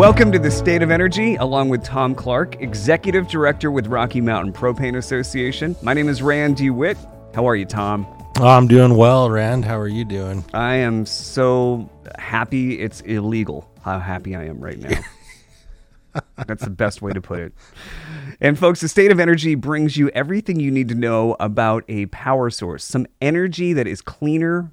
Welcome 0.00 0.32
to 0.32 0.38
the 0.38 0.50
State 0.50 0.80
of 0.80 0.90
Energy, 0.90 1.34
along 1.34 1.68
with 1.68 1.84
Tom 1.84 2.14
Clark, 2.14 2.62
Executive 2.62 3.28
Director 3.28 3.70
with 3.70 3.86
Rocky 3.86 4.22
Mountain 4.22 4.54
Propane 4.54 4.96
Association. 4.96 5.76
My 5.82 5.92
name 5.92 6.08
is 6.08 6.22
Rand 6.22 6.56
DeWitt. 6.56 6.96
How 7.34 7.46
are 7.46 7.54
you, 7.54 7.66
Tom? 7.66 8.06
Oh, 8.38 8.48
I'm 8.48 8.66
doing 8.66 8.96
well, 8.96 9.28
Rand. 9.28 9.66
How 9.66 9.78
are 9.78 9.86
you 9.86 10.06
doing? 10.06 10.42
I 10.54 10.76
am 10.76 11.04
so 11.04 11.90
happy 12.18 12.80
it's 12.80 13.02
illegal 13.02 13.70
how 13.82 13.98
happy 13.98 14.34
I 14.34 14.46
am 14.46 14.58
right 14.58 14.78
now. 14.78 15.00
That's 16.46 16.64
the 16.64 16.70
best 16.70 17.02
way 17.02 17.12
to 17.12 17.20
put 17.20 17.40
it. 17.40 17.52
And 18.40 18.58
folks, 18.58 18.80
the 18.80 18.88
State 18.88 19.10
of 19.12 19.20
Energy 19.20 19.54
brings 19.54 19.98
you 19.98 20.08
everything 20.14 20.60
you 20.60 20.70
need 20.70 20.88
to 20.88 20.94
know 20.94 21.36
about 21.38 21.84
a 21.88 22.06
power 22.06 22.48
source, 22.48 22.84
some 22.84 23.06
energy 23.20 23.74
that 23.74 23.86
is 23.86 24.00
cleaner, 24.00 24.72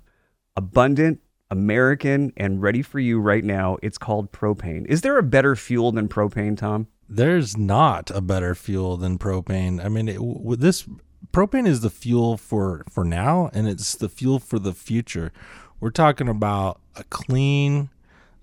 abundant, 0.55 1.19
American, 1.49 2.33
and 2.37 2.61
ready 2.61 2.81
for 2.81 2.99
you 2.99 3.19
right 3.19 3.43
now. 3.43 3.77
It's 3.81 3.97
called 3.97 4.31
propane. 4.31 4.85
Is 4.87 5.01
there 5.01 5.17
a 5.17 5.23
better 5.23 5.55
fuel 5.55 5.91
than 5.91 6.07
propane, 6.07 6.57
Tom? 6.57 6.87
There's 7.09 7.57
not 7.57 8.11
a 8.11 8.19
better 8.21 8.53
fuel 8.53 8.97
than 8.97 9.17
propane. 9.17 9.83
I 9.83 9.87
mean, 9.87 10.09
it, 10.09 10.59
this 10.59 10.87
propane 11.31 11.65
is 11.67 11.81
the 11.81 11.89
fuel 11.89 12.35
for 12.37 12.83
for 12.89 13.05
now, 13.05 13.49
and 13.53 13.67
it's 13.67 13.95
the 13.95 14.09
fuel 14.09 14.39
for 14.39 14.59
the 14.59 14.73
future. 14.73 15.31
We're 15.79 15.91
talking 15.91 16.27
about 16.27 16.81
a 16.95 17.03
clean, 17.05 17.89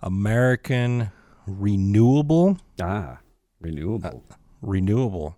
American, 0.01 1.11
renewable, 1.47 2.59
Ah, 2.81 3.19
renewable. 3.61 4.25
renewable, 4.63 5.37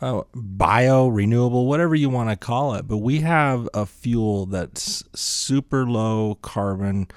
uh, 0.00 0.22
bio, 0.34 1.08
renewable, 1.08 1.66
whatever 1.66 1.94
you 1.94 2.10
want 2.10 2.30
to 2.30 2.36
call 2.36 2.74
it. 2.74 2.86
But 2.86 2.98
we 2.98 3.20
have 3.20 3.68
a 3.74 3.86
fuel 3.86 4.46
that's 4.46 5.02
super 5.14 5.86
low 5.86 6.36
carbon 6.42 7.08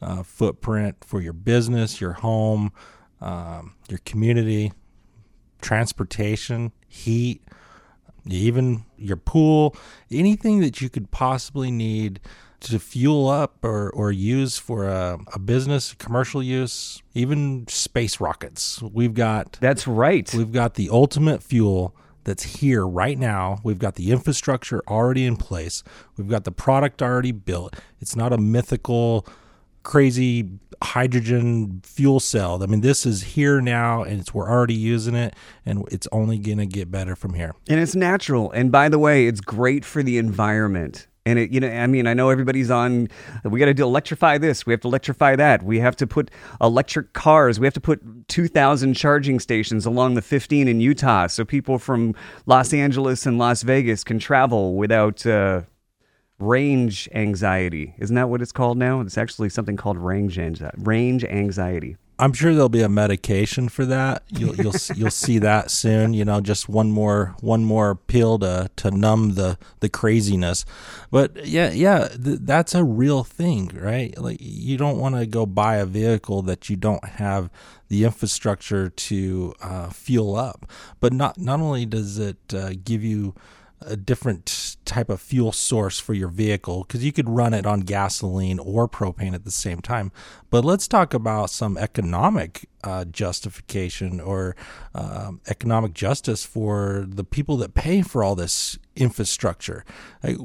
uh, 0.00 0.22
footprint 0.22 0.96
for 1.04 1.20
your 1.20 1.32
business, 1.32 2.00
your 2.00 2.12
home, 2.12 2.72
um, 3.20 3.74
your 3.88 4.00
community, 4.04 4.72
transportation, 5.60 6.72
heat, 6.88 7.42
even 8.26 8.84
your 8.96 9.16
pool, 9.16 9.76
anything 10.10 10.60
that 10.60 10.80
you 10.80 10.88
could 10.88 11.10
possibly 11.10 11.70
need 11.70 12.20
to 12.60 12.78
fuel 12.78 13.28
up 13.28 13.64
or, 13.64 13.90
or 13.90 14.12
use 14.12 14.56
for 14.56 14.86
a, 14.86 15.18
a 15.32 15.38
business, 15.38 15.94
commercial 15.94 16.42
use, 16.42 17.02
even 17.14 17.66
space 17.68 18.20
rockets. 18.20 18.80
We've 18.82 19.14
got 19.14 19.58
That's 19.60 19.86
right. 19.86 20.32
We've 20.32 20.52
got 20.52 20.74
the 20.74 20.88
ultimate 20.90 21.42
fuel 21.42 21.94
that's 22.24 22.42
here 22.42 22.86
right 22.86 23.18
now. 23.18 23.58
We've 23.64 23.78
got 23.78 23.96
the 23.96 24.10
infrastructure 24.10 24.82
already 24.88 25.26
in 25.26 25.36
place. 25.36 25.82
We've 26.16 26.28
got 26.28 26.44
the 26.44 26.52
product 26.52 27.02
already 27.02 27.32
built. 27.32 27.76
It's 28.00 28.16
not 28.16 28.32
a 28.32 28.38
mythical, 28.38 29.26
crazy 29.82 30.50
hydrogen 30.82 31.80
fuel 31.84 32.20
cell. 32.20 32.62
I 32.62 32.66
mean, 32.66 32.80
this 32.80 33.06
is 33.06 33.22
here 33.22 33.60
now, 33.60 34.02
and 34.02 34.20
it's 34.20 34.34
we're 34.34 34.48
already 34.50 34.74
using 34.74 35.14
it, 35.14 35.34
and 35.64 35.84
it's 35.90 36.08
only 36.12 36.38
gonna 36.38 36.66
get 36.66 36.90
better 36.90 37.16
from 37.16 37.34
here. 37.34 37.54
And 37.68 37.80
it's 37.80 37.94
natural. 37.94 38.50
And 38.52 38.72
by 38.72 38.88
the 38.88 38.98
way, 38.98 39.26
it's 39.26 39.40
great 39.40 39.84
for 39.84 40.02
the 40.02 40.18
environment. 40.18 41.06
And 41.24 41.38
it, 41.38 41.50
you 41.50 41.60
know, 41.60 41.68
I 41.68 41.86
mean, 41.86 42.08
I 42.08 42.14
know 42.14 42.30
everybody's 42.30 42.70
on. 42.70 43.08
We 43.44 43.60
got 43.60 43.74
to 43.76 43.82
electrify 43.82 44.38
this. 44.38 44.66
We 44.66 44.72
have 44.72 44.80
to 44.80 44.88
electrify 44.88 45.36
that. 45.36 45.62
We 45.62 45.78
have 45.78 45.94
to 45.96 46.06
put 46.06 46.30
electric 46.60 47.12
cars. 47.12 47.60
We 47.60 47.66
have 47.66 47.74
to 47.74 47.80
put 47.80 48.28
2,000 48.28 48.94
charging 48.94 49.38
stations 49.38 49.86
along 49.86 50.14
the 50.14 50.22
15 50.22 50.66
in 50.66 50.80
Utah, 50.80 51.28
so 51.28 51.44
people 51.44 51.78
from 51.78 52.14
Los 52.46 52.74
Angeles 52.74 53.24
and 53.24 53.38
Las 53.38 53.62
Vegas 53.62 54.02
can 54.02 54.18
travel 54.18 54.74
without 54.74 55.24
uh, 55.24 55.62
range 56.40 57.08
anxiety. 57.14 57.94
Isn't 57.98 58.16
that 58.16 58.28
what 58.28 58.42
it's 58.42 58.52
called 58.52 58.76
now? 58.76 59.00
It's 59.00 59.16
actually 59.16 59.48
something 59.48 59.76
called 59.76 59.98
range 59.98 60.38
anxiety. 60.38 60.76
Range 60.80 61.24
anxiety. 61.24 61.96
I'm 62.22 62.32
sure 62.32 62.52
there'll 62.52 62.68
be 62.68 62.82
a 62.82 62.88
medication 62.88 63.68
for 63.68 63.84
that. 63.86 64.22
You'll 64.28 64.54
you'll 64.54 64.76
you'll 64.94 65.10
see 65.10 65.38
that 65.38 65.72
soon. 65.72 66.14
You 66.14 66.24
know, 66.24 66.40
just 66.40 66.68
one 66.68 66.92
more 66.92 67.34
one 67.40 67.64
more 67.64 67.96
pill 67.96 68.38
to 68.38 68.70
to 68.76 68.92
numb 68.92 69.34
the 69.34 69.58
the 69.80 69.88
craziness. 69.88 70.64
But 71.10 71.46
yeah, 71.46 71.72
yeah, 71.72 72.06
th- 72.10 72.38
that's 72.42 72.76
a 72.76 72.84
real 72.84 73.24
thing, 73.24 73.72
right? 73.74 74.16
Like 74.16 74.36
you 74.40 74.76
don't 74.76 74.98
want 74.98 75.16
to 75.16 75.26
go 75.26 75.46
buy 75.46 75.78
a 75.78 75.84
vehicle 75.84 76.42
that 76.42 76.70
you 76.70 76.76
don't 76.76 77.04
have 77.04 77.50
the 77.88 78.04
infrastructure 78.04 78.88
to 78.88 79.54
uh, 79.60 79.90
fuel 79.90 80.36
up. 80.36 80.70
But 81.00 81.12
not 81.12 81.38
not 81.38 81.58
only 81.58 81.86
does 81.86 82.20
it 82.20 82.38
uh, 82.54 82.74
give 82.84 83.02
you 83.02 83.34
a 83.80 83.96
different 83.96 84.71
type 84.84 85.08
of 85.08 85.20
fuel 85.20 85.52
source 85.52 85.98
for 85.98 86.14
your 86.14 86.28
vehicle 86.28 86.84
because 86.86 87.04
you 87.04 87.12
could 87.12 87.28
run 87.28 87.54
it 87.54 87.66
on 87.66 87.80
gasoline 87.80 88.58
or 88.58 88.88
propane 88.88 89.34
at 89.34 89.44
the 89.44 89.50
same 89.50 89.80
time. 89.80 90.12
But 90.50 90.64
let's 90.64 90.88
talk 90.88 91.14
about 91.14 91.50
some 91.50 91.78
economic 91.78 92.68
uh, 92.84 93.04
justification 93.04 94.20
or 94.20 94.56
um, 94.94 95.40
economic 95.48 95.94
justice 95.94 96.44
for 96.44 97.06
the 97.08 97.24
people 97.24 97.56
that 97.58 97.74
pay 97.74 98.02
for 98.02 98.24
all 98.24 98.34
this 98.34 98.78
infrastructure. 98.96 99.84
Like, 100.22 100.38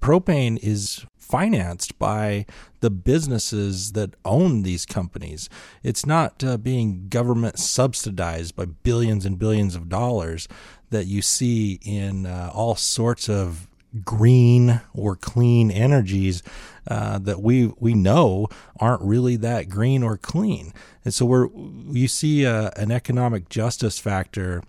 propane 0.00 0.58
is 0.62 1.04
financed 1.30 1.96
by 1.98 2.44
the 2.80 2.90
businesses 2.90 3.92
that 3.92 4.16
own 4.24 4.62
these 4.62 4.84
companies. 4.84 5.48
It's 5.82 6.04
not 6.04 6.42
uh, 6.42 6.56
being 6.56 7.06
government 7.08 7.58
subsidized 7.58 8.56
by 8.56 8.64
billions 8.64 9.24
and 9.24 9.38
billions 9.38 9.76
of 9.76 9.88
dollars 9.88 10.48
that 10.90 11.06
you 11.06 11.22
see 11.22 11.80
in 11.82 12.26
uh, 12.26 12.50
all 12.52 12.76
sorts 12.76 13.28
of 13.28 13.68
green 14.04 14.80
or 14.94 15.16
clean 15.16 15.70
energies 15.70 16.42
uh, 16.88 17.18
that 17.18 17.40
we 17.40 17.72
we 17.78 17.94
know 17.94 18.48
aren't 18.78 19.02
really 19.02 19.36
that 19.36 19.68
green 19.68 20.02
or 20.02 20.16
clean. 20.16 20.72
And 21.04 21.12
so 21.12 21.26
we're 21.26 21.48
you 21.90 22.08
see 22.08 22.46
uh, 22.46 22.70
an 22.76 22.90
economic 22.90 23.48
justice 23.48 23.98
factor 23.98 24.62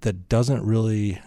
that 0.00 0.28
doesn't 0.28 0.64
really 0.64 1.20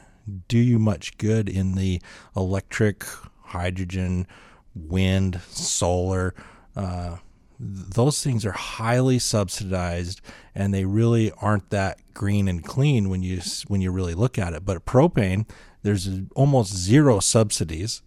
do 0.48 0.60
you 0.60 0.78
much 0.78 1.18
good 1.18 1.50
in 1.50 1.76
the 1.76 2.02
electric, 2.36 3.04
hydrogen, 3.46 4.28
wind, 4.76 5.42
solar. 5.50 6.36
Uh, 6.76 7.18
those 7.60 8.24
things 8.24 8.46
are 8.46 8.54
highly 8.54 9.20
subsidized, 9.20 10.22
and 10.56 10.74
they 10.74 10.86
really 10.86 11.32
aren't 11.42 11.70
that 11.72 12.00
green 12.14 12.48
and 12.48 12.64
clean 12.64 13.10
when 13.10 13.22
you 13.22 13.42
when 13.68 13.82
you 13.82 13.92
really 13.92 14.14
look 14.14 14.38
at 14.38 14.54
it. 14.54 14.66
But 14.66 14.86
propane, 14.86 15.48
there's 15.84 16.10
almost 16.36 16.74
zero 16.74 17.20
subsidies, 17.20 18.02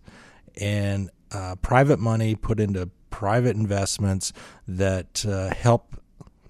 and 0.59 1.11
uh, 1.31 1.57
private 1.57 1.99
money 1.99 2.35
put 2.35 2.61
into 2.61 2.91
private 3.11 3.57
investments 3.57 4.33
that 4.67 5.25
uh, 5.27 5.55
help 5.55 5.97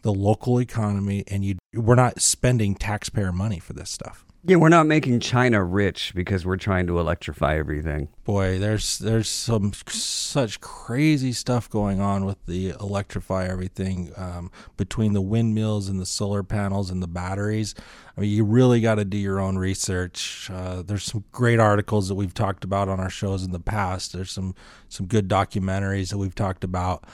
the 0.03 0.13
local 0.13 0.61
economy, 0.61 1.25
and 1.27 1.45
you 1.45 1.59
we're 1.75 1.97
not 1.97 2.21
spending 2.21 2.75
taxpayer 2.77 3.33
money 3.33 3.59
for 3.59 3.73
this 3.73 3.91
stuff. 3.91 4.25
Yeah, 4.44 4.56
we're 4.56 4.70
not 4.70 4.86
making 4.88 5.20
China 5.20 5.62
rich 5.62 6.12
because 6.16 6.44
we're 6.44 6.56
trying 6.56 6.88
to 6.88 6.98
electrify 6.98 7.56
everything. 7.56 8.08
Boy, 8.25 8.58
there's 8.58 8.98
there's 8.98 9.28
some 9.28 9.72
such 9.86 10.60
crazy 10.60 11.32
stuff 11.32 11.70
going 11.70 12.00
on 12.00 12.25
with 12.25 12.44
the 12.47 12.70
electrify 12.70 13.47
everything 13.47 14.10
um, 14.16 14.50
between 14.76 15.12
the 15.12 15.20
windmills 15.20 15.88
and 15.88 16.00
the 16.00 16.06
solar 16.06 16.42
panels 16.42 16.91
and 16.91 17.00
the 17.00 17.06
batteries. 17.06 17.76
I 18.16 18.22
mean, 18.22 18.30
you 18.30 18.44
really 18.44 18.80
got 18.80 18.97
to 18.97 19.04
do 19.04 19.16
your 19.16 19.38
own 19.38 19.58
research. 19.58 20.50
Uh, 20.53 20.82
there's 20.82 21.04
some 21.04 21.22
great 21.30 21.60
articles 21.60 22.09
that 22.09 22.16
we've 22.16 22.34
talked 22.34 22.64
about 22.64 22.88
on 22.88 22.98
our 22.98 23.10
shows 23.10 23.44
in 23.44 23.53
the 23.53 23.60
past. 23.60 24.12
There's 24.12 24.32
some 24.32 24.56
some 24.88 25.06
good 25.06 25.28
documentaries 25.28 26.10
that 26.10 26.19
we've 26.19 26.34
talked 26.34 26.64
about. 26.64 27.04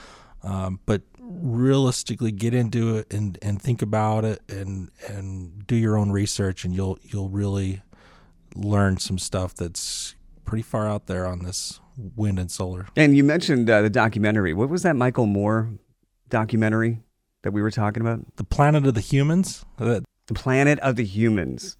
Um, 0.41 0.79
but 0.87 1.03
realistically 1.29 2.31
get 2.31 2.53
into 2.53 2.97
it 2.97 3.13
and, 3.13 3.37
and 3.41 3.61
think 3.61 3.81
about 3.83 4.25
it 4.25 4.41
and 4.49 4.89
and 5.07 5.65
do 5.67 5.75
your 5.75 5.95
own 5.95 6.11
research 6.11 6.65
and 6.65 6.73
you'll 6.75 6.97
you'll 7.03 7.29
really 7.29 7.81
learn 8.55 8.97
some 8.97 9.19
stuff 9.19 9.53
that's 9.53 10.15
pretty 10.43 10.63
far 10.63 10.87
out 10.87 11.05
there 11.05 11.27
on 11.27 11.43
this 11.43 11.79
wind 12.15 12.39
and 12.39 12.49
solar. 12.49 12.87
And 12.95 13.15
you 13.15 13.23
mentioned 13.23 13.69
uh, 13.69 13.83
the 13.83 13.89
documentary. 13.91 14.53
What 14.53 14.69
was 14.69 14.81
that 14.83 14.95
Michael 14.95 15.27
Moore 15.27 15.69
documentary 16.29 16.99
that 17.43 17.51
we 17.51 17.61
were 17.61 17.69
talking 17.71 18.01
about? 18.01 18.35
The 18.37 18.43
Planet 18.43 18.87
of 18.87 18.95
the 18.95 19.01
Humans. 19.01 19.65
The 19.77 20.03
Planet 20.33 20.79
of 20.79 20.95
the 20.95 21.05
Humans. 21.05 21.77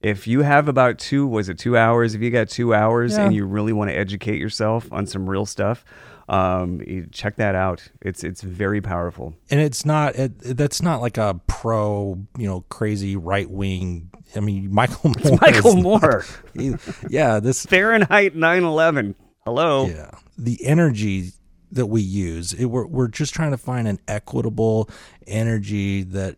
If 0.00 0.26
you 0.28 0.42
have 0.42 0.68
about 0.68 0.98
two, 0.98 1.26
was 1.26 1.48
it 1.48 1.58
two 1.58 1.76
hours? 1.76 2.14
If 2.14 2.20
you 2.20 2.30
got 2.30 2.48
two 2.48 2.74
hours 2.74 3.16
Yeah. 3.16 3.24
and 3.24 3.34
you 3.34 3.46
really 3.46 3.72
want 3.72 3.90
to 3.90 3.96
educate 3.96 4.38
yourself 4.38 4.92
on 4.92 5.06
some 5.06 5.28
real 5.28 5.46
stuff, 5.46 5.84
um, 6.28 6.80
check 7.12 7.36
that 7.36 7.54
out. 7.54 7.88
It's 8.00 8.24
it's 8.24 8.40
very 8.42 8.80
powerful. 8.80 9.34
and 9.50 9.60
it's 9.60 9.84
not 9.84 10.14
it, 10.16 10.38
that's 10.56 10.80
not 10.82 11.00
like 11.00 11.18
a 11.18 11.40
pro 11.46 12.18
you 12.38 12.46
know 12.46 12.62
crazy 12.70 13.14
right 13.16 13.50
wing 13.50 14.10
i 14.34 14.40
mean 14.40 14.72
michael 14.80 15.10
moore 15.22 15.38
Michael 15.40 15.76
Moore, 15.76 16.24
he- 16.54 16.74
yeah 17.10 17.40
this 17.40 17.64
Fahrenheit 17.74 18.34
9/11. 18.34 19.14
Hello. 19.44 19.86
Yeah. 19.86 20.10
The 20.38 20.64
energy 20.64 21.32
that 21.70 21.86
we 21.86 22.00
use, 22.00 22.52
it, 22.54 22.66
we're, 22.66 22.86
we're 22.86 23.08
just 23.08 23.34
trying 23.34 23.50
to 23.50 23.58
find 23.58 23.86
an 23.86 23.98
equitable 24.08 24.88
energy 25.26 26.02
that, 26.04 26.36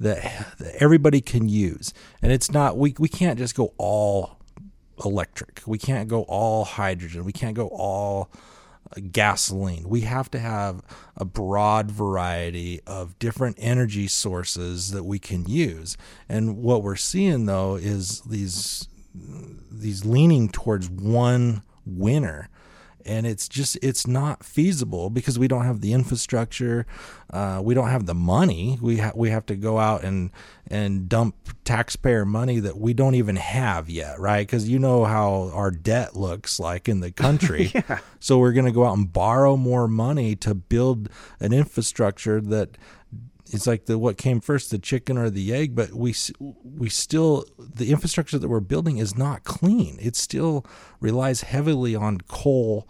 that 0.00 0.18
that 0.58 0.74
everybody 0.82 1.20
can 1.22 1.48
use. 1.48 1.94
And 2.20 2.30
it's 2.32 2.50
not, 2.50 2.76
we, 2.76 2.94
we 2.98 3.08
can't 3.08 3.38
just 3.38 3.54
go 3.54 3.72
all 3.78 4.38
electric. 5.04 5.62
We 5.66 5.78
can't 5.78 6.08
go 6.08 6.22
all 6.24 6.64
hydrogen. 6.66 7.24
We 7.24 7.32
can't 7.32 7.54
go 7.54 7.68
all 7.68 8.30
gasoline. 9.00 9.88
We 9.88 10.02
have 10.02 10.30
to 10.32 10.38
have 10.38 10.82
a 11.16 11.24
broad 11.24 11.90
variety 11.90 12.80
of 12.86 13.18
different 13.18 13.56
energy 13.58 14.08
sources 14.08 14.90
that 14.90 15.04
we 15.04 15.18
can 15.18 15.46
use. 15.46 15.96
And 16.28 16.58
what 16.58 16.82
we're 16.82 16.96
seeing 16.96 17.46
though 17.46 17.76
is 17.76 18.20
these 18.22 18.88
these 19.70 20.04
leaning 20.04 20.48
towards 20.48 20.88
one 20.88 21.62
winner 21.84 22.48
and 23.06 23.26
it's 23.26 23.48
just 23.48 23.78
it's 23.82 24.06
not 24.06 24.44
feasible 24.44 25.10
because 25.10 25.38
we 25.38 25.48
don't 25.48 25.64
have 25.64 25.80
the 25.80 25.92
infrastructure 25.92 26.86
uh, 27.32 27.60
we 27.64 27.72
don't 27.72 27.88
have 27.88 28.04
the 28.04 28.14
money. 28.14 28.78
We 28.82 28.98
ha- 28.98 29.12
we 29.14 29.30
have 29.30 29.46
to 29.46 29.56
go 29.56 29.78
out 29.78 30.04
and 30.04 30.30
and 30.66 31.08
dump 31.08 31.34
taxpayer 31.64 32.24
money 32.26 32.60
that 32.60 32.76
we 32.76 32.92
don't 32.92 33.14
even 33.14 33.36
have 33.36 33.88
yet 33.88 34.20
right? 34.20 34.46
Because 34.46 34.68
you 34.68 34.78
know 34.78 35.04
how 35.04 35.50
our 35.54 35.70
debt 35.70 36.14
looks 36.14 36.60
like 36.60 36.88
in 36.88 37.00
the 37.00 37.10
country. 37.10 37.72
Yeah. 37.88 38.00
so 38.20 38.38
we're 38.38 38.52
going 38.52 38.66
to 38.66 38.72
go 38.72 38.84
out 38.84 38.96
and 38.96 39.10
borrow 39.10 39.56
more 39.56 39.88
money 39.88 40.36
to 40.36 40.54
build 40.54 41.08
an 41.40 41.52
infrastructure 41.52 42.40
that 42.40 42.76
it's 43.52 43.66
like 43.66 43.84
the 43.84 43.98
what 43.98 44.16
came 44.16 44.40
first 44.40 44.70
the 44.70 44.78
chicken 44.78 45.18
or 45.18 45.28
the 45.30 45.52
egg 45.52 45.74
but 45.74 45.92
we 45.92 46.14
we 46.40 46.88
still 46.88 47.44
the 47.58 47.90
infrastructure 47.90 48.38
that 48.38 48.48
we're 48.48 48.60
building 48.60 48.98
is 48.98 49.16
not 49.16 49.44
clean. 49.44 49.98
It 50.00 50.16
still 50.16 50.64
relies 51.00 51.42
heavily 51.42 51.94
on 51.94 52.18
coal 52.22 52.88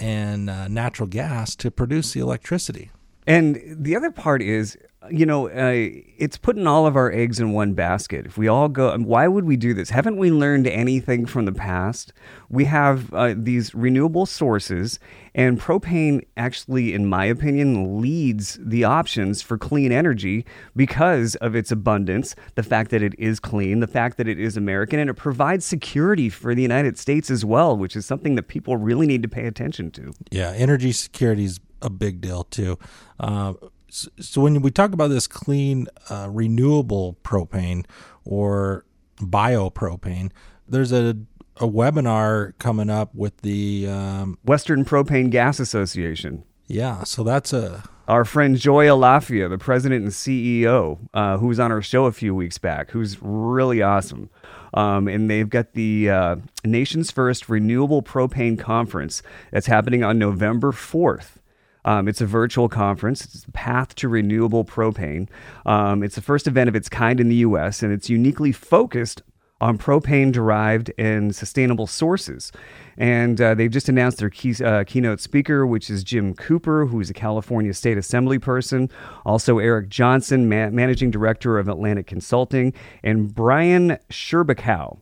and 0.00 0.50
uh, 0.50 0.68
natural 0.68 1.08
gas 1.08 1.54
to 1.56 1.70
produce 1.70 2.12
the 2.12 2.20
electricity 2.20 2.90
and 3.26 3.60
the 3.66 3.96
other 3.96 4.10
part 4.10 4.42
is 4.42 4.76
you 5.10 5.26
know, 5.26 5.48
uh, 5.48 5.90
it's 6.16 6.36
putting 6.36 6.66
all 6.66 6.86
of 6.86 6.96
our 6.96 7.12
eggs 7.12 7.38
in 7.40 7.52
one 7.52 7.74
basket. 7.74 8.24
If 8.26 8.38
we 8.38 8.48
all 8.48 8.68
go, 8.68 8.96
why 8.98 9.28
would 9.28 9.44
we 9.44 9.56
do 9.56 9.74
this? 9.74 9.90
Haven't 9.90 10.16
we 10.16 10.30
learned 10.30 10.66
anything 10.66 11.26
from 11.26 11.44
the 11.44 11.52
past? 11.52 12.12
We 12.48 12.64
have 12.66 13.12
uh, 13.12 13.34
these 13.36 13.74
renewable 13.74 14.26
sources, 14.26 14.98
and 15.34 15.60
propane 15.60 16.24
actually, 16.36 16.94
in 16.94 17.06
my 17.06 17.24
opinion, 17.24 18.00
leads 18.00 18.58
the 18.62 18.84
options 18.84 19.42
for 19.42 19.58
clean 19.58 19.92
energy 19.92 20.46
because 20.74 21.34
of 21.36 21.54
its 21.54 21.70
abundance, 21.70 22.34
the 22.54 22.62
fact 22.62 22.90
that 22.90 23.02
it 23.02 23.14
is 23.18 23.40
clean, 23.40 23.80
the 23.80 23.86
fact 23.86 24.16
that 24.16 24.28
it 24.28 24.38
is 24.38 24.56
American, 24.56 24.98
and 24.98 25.10
it 25.10 25.14
provides 25.14 25.64
security 25.64 26.28
for 26.28 26.54
the 26.54 26.62
United 26.62 26.98
States 26.98 27.30
as 27.30 27.44
well, 27.44 27.76
which 27.76 27.96
is 27.96 28.06
something 28.06 28.36
that 28.36 28.48
people 28.48 28.76
really 28.76 29.06
need 29.06 29.22
to 29.22 29.28
pay 29.28 29.46
attention 29.46 29.90
to. 29.92 30.12
Yeah, 30.30 30.52
energy 30.52 30.92
security 30.92 31.44
is 31.44 31.58
a 31.84 31.90
big 31.90 32.20
deal 32.20 32.44
too. 32.44 32.78
Uh, 33.20 33.54
so 33.88 34.40
when 34.40 34.60
we 34.60 34.72
talk 34.72 34.92
about 34.92 35.08
this 35.08 35.28
clean, 35.28 35.86
uh, 36.10 36.28
renewable 36.30 37.16
propane 37.22 37.86
or 38.24 38.84
biopropane, 39.18 40.32
there's 40.66 40.92
a 40.92 41.16
a 41.58 41.68
webinar 41.68 42.52
coming 42.58 42.90
up 42.90 43.14
with 43.14 43.36
the 43.42 43.86
um, 43.88 44.38
Western 44.44 44.84
Propane 44.84 45.30
Gas 45.30 45.60
Association. 45.60 46.42
Yeah, 46.66 47.04
so 47.04 47.22
that's 47.22 47.52
a 47.52 47.84
our 48.06 48.24
friend 48.24 48.58
Joy 48.58 48.86
Alafia, 48.86 49.48
the 49.48 49.58
president 49.58 50.02
and 50.02 50.12
CEO, 50.12 50.98
uh, 51.14 51.38
who 51.38 51.46
was 51.46 51.58
on 51.58 51.72
our 51.72 51.80
show 51.80 52.04
a 52.04 52.12
few 52.12 52.34
weeks 52.34 52.58
back, 52.58 52.90
who's 52.90 53.22
really 53.22 53.80
awesome. 53.80 54.28
Um, 54.74 55.08
and 55.08 55.30
they've 55.30 55.48
got 55.48 55.72
the 55.72 56.10
uh, 56.10 56.36
Nation's 56.64 57.10
First 57.10 57.48
Renewable 57.48 58.02
Propane 58.02 58.58
Conference 58.58 59.22
that's 59.52 59.66
happening 59.66 60.02
on 60.02 60.18
November 60.18 60.72
4th. 60.72 61.36
Um, 61.84 62.08
it's 62.08 62.20
a 62.20 62.26
virtual 62.26 62.68
conference. 62.68 63.24
It's 63.24 63.42
the 63.42 63.52
Path 63.52 63.94
to 63.96 64.08
Renewable 64.08 64.64
Propane. 64.64 65.28
Um, 65.66 66.02
it's 66.02 66.14
the 66.14 66.22
first 66.22 66.46
event 66.46 66.68
of 66.68 66.76
its 66.76 66.88
kind 66.88 67.20
in 67.20 67.28
the 67.28 67.36
U.S., 67.36 67.82
and 67.82 67.92
it's 67.92 68.08
uniquely 68.08 68.52
focused 68.52 69.22
on 69.60 69.78
propane 69.78 70.32
derived 70.32 70.92
and 70.98 71.34
sustainable 71.34 71.86
sources. 71.86 72.52
And 72.98 73.40
uh, 73.40 73.54
they've 73.54 73.70
just 73.70 73.88
announced 73.88 74.18
their 74.18 74.30
key, 74.30 74.54
uh, 74.62 74.84
keynote 74.84 75.20
speaker, 75.20 75.66
which 75.66 75.88
is 75.88 76.04
Jim 76.04 76.34
Cooper, 76.34 76.86
who 76.86 77.00
is 77.00 77.08
a 77.08 77.14
California 77.14 77.72
State 77.72 77.96
Assembly 77.96 78.38
person. 78.38 78.90
Also, 79.24 79.58
Eric 79.58 79.88
Johnson, 79.88 80.48
ma- 80.48 80.70
Managing 80.70 81.10
Director 81.10 81.58
of 81.58 81.68
Atlantic 81.68 82.06
Consulting, 82.06 82.74
and 83.02 83.34
Brian 83.34 83.98
Sherbakow 84.10 84.98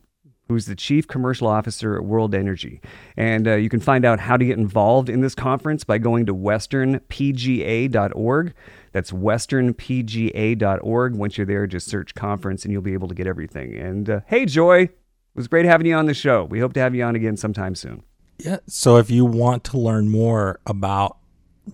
who's 0.47 0.65
the 0.65 0.75
Chief 0.75 1.07
Commercial 1.07 1.47
Officer 1.47 1.95
at 1.95 2.03
World 2.03 2.35
Energy. 2.35 2.81
And 3.15 3.47
uh, 3.47 3.55
you 3.55 3.69
can 3.69 3.79
find 3.79 4.05
out 4.05 4.19
how 4.19 4.37
to 4.37 4.45
get 4.45 4.57
involved 4.57 5.09
in 5.09 5.21
this 5.21 5.35
conference 5.35 5.83
by 5.83 5.97
going 5.97 6.25
to 6.25 6.35
westernpga.org. 6.35 8.53
That's 8.91 9.11
westernpga.org. 9.11 11.15
Once 11.15 11.37
you're 11.37 11.47
there, 11.47 11.67
just 11.67 11.87
search 11.87 12.13
conference 12.13 12.63
and 12.63 12.71
you'll 12.71 12.81
be 12.81 12.93
able 12.93 13.07
to 13.07 13.15
get 13.15 13.27
everything. 13.27 13.75
And 13.75 14.09
uh, 14.09 14.19
hey, 14.27 14.45
Joy, 14.45 14.81
it 14.81 14.97
was 15.35 15.47
great 15.47 15.65
having 15.65 15.87
you 15.87 15.95
on 15.95 16.05
the 16.05 16.13
show. 16.13 16.43
We 16.43 16.59
hope 16.59 16.73
to 16.73 16.79
have 16.79 16.93
you 16.93 17.03
on 17.03 17.15
again 17.15 17.37
sometime 17.37 17.75
soon. 17.75 18.03
Yeah. 18.37 18.57
So 18.67 18.97
if 18.97 19.09
you 19.09 19.25
want 19.25 19.63
to 19.65 19.77
learn 19.77 20.09
more 20.09 20.59
about 20.67 21.17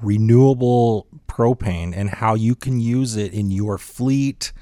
renewable 0.01 1.07
propane 1.27 1.93
and 1.95 2.09
how 2.09 2.35
you 2.35 2.55
can 2.55 2.79
use 2.79 3.15
it 3.15 3.33
in 3.33 3.49
your 3.49 3.77
fleet, 3.77 4.53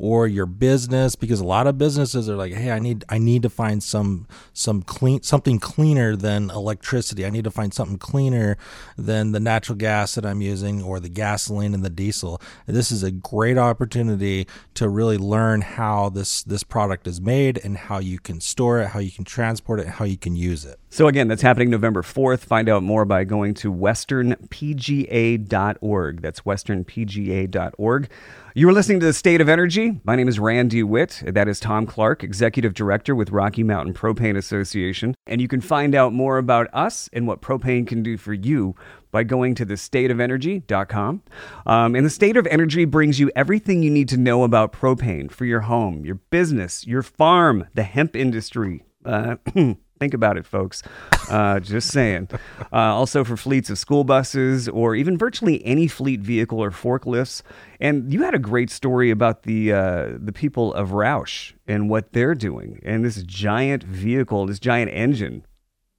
or 0.00 0.26
your 0.26 0.46
business 0.46 1.14
because 1.14 1.40
a 1.40 1.44
lot 1.44 1.66
of 1.66 1.76
businesses 1.76 2.28
are 2.28 2.36
like 2.36 2.54
hey 2.54 2.70
i 2.70 2.78
need 2.78 3.04
i 3.10 3.18
need 3.18 3.42
to 3.42 3.50
find 3.50 3.82
some 3.82 4.26
some 4.52 4.82
clean 4.82 5.22
something 5.22 5.58
cleaner 5.58 6.16
than 6.16 6.50
electricity. 6.50 7.24
I 7.26 7.30
need 7.30 7.44
to 7.44 7.50
find 7.50 7.72
something 7.74 7.98
cleaner 7.98 8.56
than 8.96 9.32
the 9.32 9.40
natural 9.40 9.76
gas 9.76 10.14
that 10.14 10.24
i'm 10.24 10.40
using 10.40 10.82
or 10.82 11.00
the 11.00 11.08
gasoline 11.08 11.74
and 11.74 11.84
the 11.84 11.90
diesel. 11.90 12.40
And 12.66 12.74
this 12.74 12.90
is 12.90 13.02
a 13.02 13.10
great 13.10 13.58
opportunity 13.58 14.46
to 14.74 14.88
really 14.88 15.18
learn 15.18 15.60
how 15.60 16.08
this 16.08 16.42
this 16.42 16.62
product 16.62 17.06
is 17.06 17.20
made 17.20 17.60
and 17.62 17.76
how 17.76 17.98
you 17.98 18.18
can 18.18 18.40
store 18.40 18.80
it 18.80 18.88
how 18.88 18.98
you 18.98 19.10
can 19.10 19.24
transport 19.24 19.80
it 19.80 19.86
how 19.86 20.04
you 20.04 20.16
can 20.16 20.34
use 20.34 20.64
it 20.64 20.79
so 20.90 21.06
again 21.06 21.28
that's 21.28 21.42
happening 21.42 21.70
november 21.70 22.02
4th 22.02 22.40
find 22.40 22.68
out 22.68 22.82
more 22.82 23.04
by 23.04 23.22
going 23.24 23.54
to 23.54 23.72
westernpga.org 23.72 26.20
that's 26.20 26.40
westernpga.org 26.40 28.08
you 28.52 28.68
are 28.68 28.72
listening 28.72 28.98
to 28.98 29.06
The 29.06 29.12
State 29.12 29.40
of 29.40 29.48
Energy. 29.48 30.00
My 30.02 30.16
name 30.16 30.26
is 30.26 30.40
Rand 30.40 30.72
DeWitt. 30.72 31.22
That 31.24 31.46
is 31.46 31.60
Tom 31.60 31.86
Clark, 31.86 32.24
Executive 32.24 32.74
Director 32.74 33.14
with 33.14 33.30
Rocky 33.30 33.62
Mountain 33.62 33.94
Propane 33.94 34.36
Association. 34.36 35.14
And 35.24 35.40
you 35.40 35.46
can 35.46 35.60
find 35.60 35.94
out 35.94 36.12
more 36.12 36.36
about 36.36 36.66
us 36.72 37.08
and 37.12 37.28
what 37.28 37.42
propane 37.42 37.86
can 37.86 38.02
do 38.02 38.16
for 38.16 38.32
you 38.32 38.74
by 39.12 39.22
going 39.22 39.54
to 39.54 39.66
thestateofenergy.com. 39.66 41.22
Um, 41.64 41.94
and 41.94 42.04
the 42.04 42.10
State 42.10 42.36
of 42.36 42.48
Energy 42.48 42.84
brings 42.84 43.20
you 43.20 43.30
everything 43.36 43.84
you 43.84 43.90
need 43.90 44.08
to 44.08 44.16
know 44.16 44.42
about 44.42 44.72
propane 44.72 45.30
for 45.30 45.44
your 45.44 45.60
home, 45.60 46.04
your 46.04 46.16
business, 46.16 46.84
your 46.84 47.02
farm, 47.02 47.68
the 47.74 47.84
hemp 47.84 48.16
industry. 48.16 48.82
Uh, 49.04 49.36
Think 50.00 50.14
about 50.14 50.38
it, 50.38 50.46
folks. 50.46 50.82
Uh, 51.28 51.60
just 51.60 51.88
saying. 51.88 52.28
Uh, 52.72 52.76
also, 52.76 53.22
for 53.22 53.36
fleets 53.36 53.68
of 53.68 53.76
school 53.76 54.02
buses 54.02 54.66
or 54.66 54.94
even 54.94 55.18
virtually 55.18 55.62
any 55.62 55.88
fleet 55.88 56.20
vehicle 56.22 56.58
or 56.58 56.70
forklifts. 56.70 57.42
And 57.80 58.10
you 58.10 58.22
had 58.22 58.34
a 58.34 58.38
great 58.38 58.70
story 58.70 59.10
about 59.10 59.42
the 59.42 59.74
uh, 59.74 60.08
the 60.18 60.32
people 60.32 60.72
of 60.72 60.90
Roush 60.90 61.52
and 61.68 61.90
what 61.90 62.12
they're 62.12 62.34
doing, 62.34 62.80
and 62.82 63.04
this 63.04 63.22
giant 63.24 63.82
vehicle, 63.82 64.46
this 64.46 64.58
giant 64.58 64.90
engine 64.90 65.44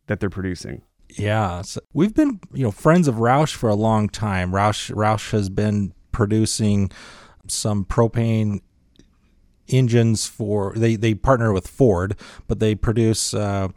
that 0.08 0.20
they're 0.20 0.32
producing. 0.32 0.82
Yeah, 1.10 1.62
so 1.62 1.80
we've 1.94 2.16
been 2.16 2.40
you 2.52 2.64
know 2.64 2.72
friends 2.72 3.08
of 3.08 3.16
Roush 3.16 3.54
for 3.54 3.70
a 3.70 3.76
long 3.76 4.10
time. 4.10 4.52
Roush 4.52 4.92
Roush 4.92 5.30
has 5.30 5.50
been 5.50 5.94
producing 6.12 6.90
some 7.48 7.86
propane 7.86 8.62
engines 9.72 10.28
for 10.28 10.74
they 10.76 10.96
they 10.96 11.14
partner 11.14 11.52
with 11.54 11.68
Ford, 11.68 12.16
but 12.48 12.60
they 12.60 12.76
produce 12.76 13.34
uh, 13.34 13.70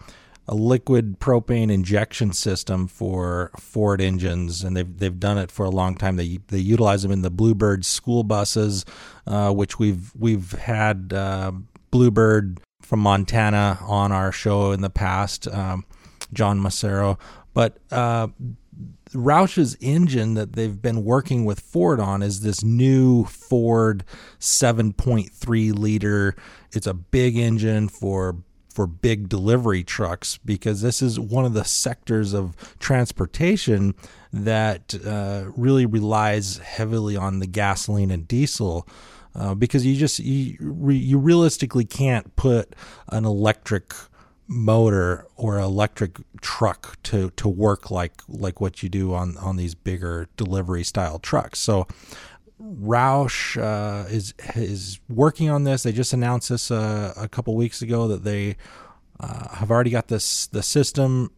a 0.46 0.54
liquid 0.54 1.18
propane 1.20 1.70
injection 1.70 2.32
system 2.32 2.86
for 2.86 3.50
Ford 3.58 4.00
engines, 4.00 4.62
and 4.62 4.76
they've 4.76 4.98
they've 4.98 5.18
done 5.20 5.38
it 5.38 5.50
for 5.50 5.64
a 5.64 5.70
long 5.70 5.94
time. 5.94 6.16
They 6.16 6.38
they 6.48 6.58
utilize 6.58 7.02
them 7.02 7.12
in 7.12 7.22
the 7.22 7.30
Bluebird 7.30 7.84
school 7.84 8.24
buses, 8.24 8.84
uh, 9.26 9.52
which 9.52 9.78
we've 9.78 10.12
we've 10.16 10.52
had 10.52 11.12
uh, 11.12 11.52
Bluebird 11.90 12.60
from 12.82 13.00
Montana 13.00 13.78
on 13.82 14.12
our 14.12 14.30
show 14.32 14.72
in 14.72 14.82
the 14.82 14.90
past, 14.90 15.48
um, 15.48 15.84
John 16.32 16.60
Macero. 16.60 17.18
But 17.54 17.78
uh, 17.90 18.28
Roush's 19.14 19.76
engine 19.80 20.34
that 20.34 20.54
they've 20.54 20.80
been 20.80 21.04
working 21.04 21.44
with 21.44 21.60
Ford 21.60 22.00
on 22.00 22.22
is 22.22 22.40
this 22.40 22.62
new 22.64 23.24
Ford 23.24 24.04
7.3 24.40 25.78
liter. 25.78 26.34
It's 26.72 26.86
a 26.86 26.94
big 26.94 27.36
engine 27.36 27.88
for 27.88 28.36
for 28.74 28.88
big 28.88 29.28
delivery 29.28 29.84
trucks 29.84 30.38
because 30.44 30.82
this 30.82 31.00
is 31.00 31.20
one 31.20 31.44
of 31.44 31.54
the 31.54 31.64
sectors 31.64 32.32
of 32.32 32.56
transportation 32.80 33.94
that 34.32 34.96
uh, 35.06 35.44
really 35.56 35.86
relies 35.86 36.58
heavily 36.58 37.16
on 37.16 37.38
the 37.38 37.46
gasoline 37.46 38.10
and 38.10 38.26
diesel. 38.26 38.86
Uh, 39.36 39.54
because 39.54 39.86
you 39.86 39.96
just 39.96 40.18
you, 40.18 40.56
you 40.90 41.18
realistically 41.18 41.84
can't 41.84 42.34
put 42.36 42.74
an 43.08 43.24
electric 43.24 43.92
motor 44.46 45.26
or 45.36 45.58
electric 45.58 46.18
truck 46.40 47.00
to 47.02 47.30
to 47.30 47.48
work 47.48 47.90
like 47.90 48.22
like 48.28 48.60
what 48.60 48.82
you 48.82 48.88
do 48.88 49.14
on 49.14 49.36
on 49.38 49.56
these 49.56 49.74
bigger 49.74 50.28
delivery 50.36 50.84
style 50.84 51.18
trucks. 51.18 51.58
So 51.58 51.86
Roush 52.60 53.60
uh, 53.60 54.08
is 54.08 54.34
is 54.54 55.00
working 55.08 55.50
on 55.50 55.64
this. 55.64 55.82
They 55.82 55.92
just 55.92 56.12
announced 56.12 56.48
this 56.48 56.70
uh, 56.70 57.14
a 57.16 57.28
couple 57.28 57.54
weeks 57.56 57.82
ago 57.82 58.08
that 58.08 58.24
they 58.24 58.56
uh, 59.20 59.48
have 59.56 59.70
already 59.70 59.90
got 59.90 60.08
this 60.08 60.46
the 60.46 60.62
system 60.62 61.30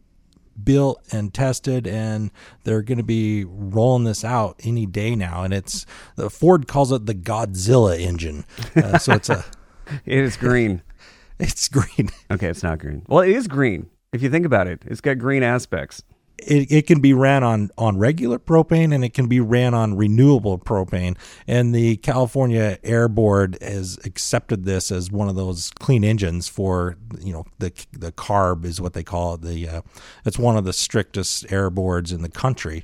built 0.63 1.01
and 1.11 1.33
tested, 1.33 1.87
and 1.87 2.31
they're 2.63 2.81
going 2.81 2.97
to 2.97 3.03
be 3.03 3.45
rolling 3.45 4.03
this 4.03 4.23
out 4.23 4.59
any 4.63 4.85
day 4.85 5.15
now. 5.15 5.43
And 5.43 5.53
it's 5.53 5.85
the 6.15 6.29
Ford 6.29 6.67
calls 6.67 6.91
it 6.91 7.05
the 7.05 7.15
Godzilla 7.15 7.99
engine. 7.99 8.45
Uh, 8.75 8.97
so 8.97 9.13
it's 9.13 9.29
a 9.29 9.45
It 10.05 10.19
is 10.19 10.37
green. 10.37 10.81
it's 11.39 11.67
green. 11.67 12.09
Okay, 12.31 12.47
it's 12.47 12.63
not 12.63 12.79
green. 12.79 13.03
Well, 13.07 13.21
it 13.21 13.29
is 13.31 13.47
green. 13.47 13.89
If 14.13 14.21
you 14.21 14.29
think 14.29 14.45
about 14.45 14.67
it, 14.67 14.83
it's 14.85 15.01
got 15.01 15.17
green 15.17 15.43
aspects. 15.43 16.03
it, 16.39 16.71
it 16.71 16.87
can 16.87 16.99
be 17.01 17.13
ran 17.13 17.43
on, 17.43 17.69
on 17.77 17.97
regular 17.97 18.37
propane 18.37 18.93
and 18.93 19.03
it 19.03 19.13
can 19.13 19.27
be 19.27 19.39
ran 19.39 19.73
on 19.73 19.95
renewable 19.97 20.59
propane. 20.59 21.17
And 21.47 21.73
the 21.73 21.97
California 21.97 22.77
Air 22.83 23.07
Board 23.07 23.57
has 23.61 23.97
accepted 24.05 24.65
this 24.65 24.91
as 24.91 25.11
one 25.11 25.29
of 25.29 25.35
those 25.35 25.71
clean 25.71 26.03
engines 26.03 26.47
for, 26.47 26.95
you 27.19 27.33
know, 27.33 27.45
the 27.59 27.71
the 27.91 28.11
CARB 28.11 28.65
is 28.65 28.79
what 28.79 28.93
they 28.93 29.03
call 29.03 29.35
it. 29.35 29.41
The 29.41 29.67
uh, 29.67 29.81
it's 30.25 30.37
one 30.37 30.57
of 30.57 30.65
the 30.65 30.73
strictest 30.73 31.51
air 31.51 31.69
boards 31.69 32.11
in 32.11 32.21
the 32.21 32.29
country, 32.29 32.83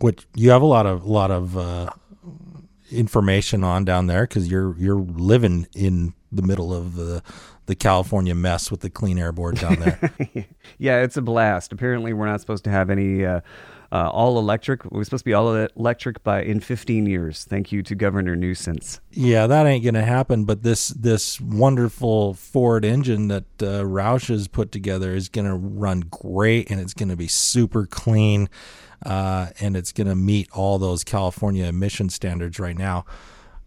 which 0.00 0.26
you 0.34 0.50
have 0.50 0.62
a 0.62 0.66
lot 0.66 0.86
of 0.86 1.04
lot 1.04 1.30
of 1.30 1.56
uh, 1.56 1.90
information 2.90 3.64
on 3.64 3.84
down 3.84 4.06
there 4.06 4.22
because 4.22 4.48
you're 4.48 4.76
you're 4.78 5.00
living 5.00 5.66
in 5.74 6.14
the 6.32 6.42
middle 6.42 6.74
of 6.74 6.94
the 6.94 7.22
the 7.68 7.76
California 7.76 8.34
mess 8.34 8.70
with 8.70 8.80
the 8.80 8.88
clean 8.88 9.18
air 9.18 9.30
board 9.30 9.56
down 9.56 9.76
there. 9.76 10.10
yeah, 10.78 11.02
it's 11.02 11.18
a 11.18 11.22
blast. 11.22 11.70
Apparently, 11.70 12.14
we're 12.14 12.26
not 12.26 12.40
supposed 12.40 12.64
to 12.64 12.70
have 12.70 12.88
any 12.88 13.26
uh, 13.26 13.42
uh, 13.92 14.08
all 14.08 14.38
electric. 14.38 14.86
We're 14.86 15.04
supposed 15.04 15.20
to 15.20 15.28
be 15.28 15.34
all 15.34 15.54
electric 15.54 16.24
by 16.24 16.42
in 16.42 16.60
15 16.60 17.04
years. 17.04 17.44
Thank 17.44 17.70
you 17.70 17.82
to 17.82 17.94
Governor 17.94 18.36
Nuisance. 18.36 19.00
Yeah, 19.10 19.46
that 19.46 19.66
ain't 19.66 19.84
gonna 19.84 20.02
happen. 20.04 20.46
But 20.46 20.62
this 20.62 20.88
this 20.88 21.38
wonderful 21.42 22.32
Ford 22.32 22.86
engine 22.86 23.28
that 23.28 23.44
uh, 23.60 23.84
Roush 23.84 24.28
has 24.28 24.48
put 24.48 24.72
together 24.72 25.14
is 25.14 25.28
gonna 25.28 25.56
run 25.56 26.00
great, 26.10 26.70
and 26.70 26.80
it's 26.80 26.94
gonna 26.94 27.16
be 27.16 27.28
super 27.28 27.84
clean, 27.84 28.48
uh, 29.04 29.48
and 29.60 29.76
it's 29.76 29.92
gonna 29.92 30.16
meet 30.16 30.48
all 30.52 30.78
those 30.78 31.04
California 31.04 31.66
emission 31.66 32.08
standards 32.08 32.58
right 32.58 32.78
now. 32.78 33.04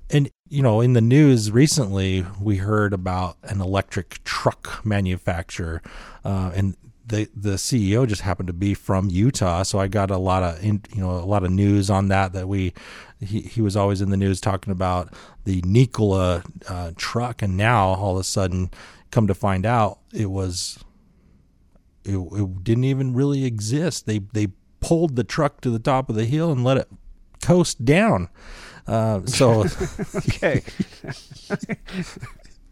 And 0.10 0.31
you 0.51 0.62
know, 0.62 0.81
in 0.81 0.91
the 0.91 1.01
news 1.01 1.50
recently, 1.50 2.25
we 2.41 2.58
heard 2.58 2.91
about 2.91 3.38
an 3.43 3.62
electric 3.62 4.22
truck 4.25 4.86
manufacturer, 4.86 5.81
uh, 6.25 6.51
and 6.53 6.75
the 7.05 7.29
the 7.34 7.51
CEO 7.51 8.05
just 8.05 8.22
happened 8.22 8.48
to 8.48 8.53
be 8.53 8.74
from 8.74 9.10
Utah, 9.10 9.63
so 9.63 9.79
I 9.79 9.88
got 9.88 10.12
a 10.12 10.17
lot 10.17 10.43
of 10.43 10.62
in, 10.62 10.81
you 10.93 11.00
know 11.00 11.12
a 11.12 11.24
lot 11.24 11.46
of 11.46 11.51
news 11.51 11.89
on 11.89 12.10
that. 12.10 12.34
That 12.34 12.50
we 12.50 12.74
he, 13.22 13.39
he 13.39 13.62
was 13.62 13.77
always 13.77 14.01
in 14.01 14.10
the 14.10 14.17
news 14.17 14.41
talking 14.41 14.72
about 14.72 15.13
the 15.46 15.62
Nikola 15.65 16.43
uh, 16.67 16.91
truck, 16.98 17.41
and 17.41 17.55
now 17.55 17.88
all 17.88 18.15
of 18.15 18.20
a 18.20 18.24
sudden, 18.25 18.72
come 19.10 19.27
to 19.27 19.34
find 19.34 19.65
out, 19.65 20.00
it 20.13 20.29
was 20.29 20.84
it, 22.03 22.17
it 22.17 22.63
didn't 22.65 22.84
even 22.84 23.13
really 23.13 23.46
exist. 23.46 24.05
They 24.05 24.20
they 24.20 24.48
pulled 24.81 25.15
the 25.15 25.24
truck 25.24 25.62
to 25.62 25.70
the 25.70 25.79
top 25.79 26.10
of 26.10 26.15
the 26.15 26.25
hill 26.25 26.51
and 26.51 26.62
let 26.62 26.75
it 26.75 26.89
coast 27.41 27.86
down. 27.86 28.27
Uh, 28.88 29.22
so 29.26 29.66
okay. 30.16 30.64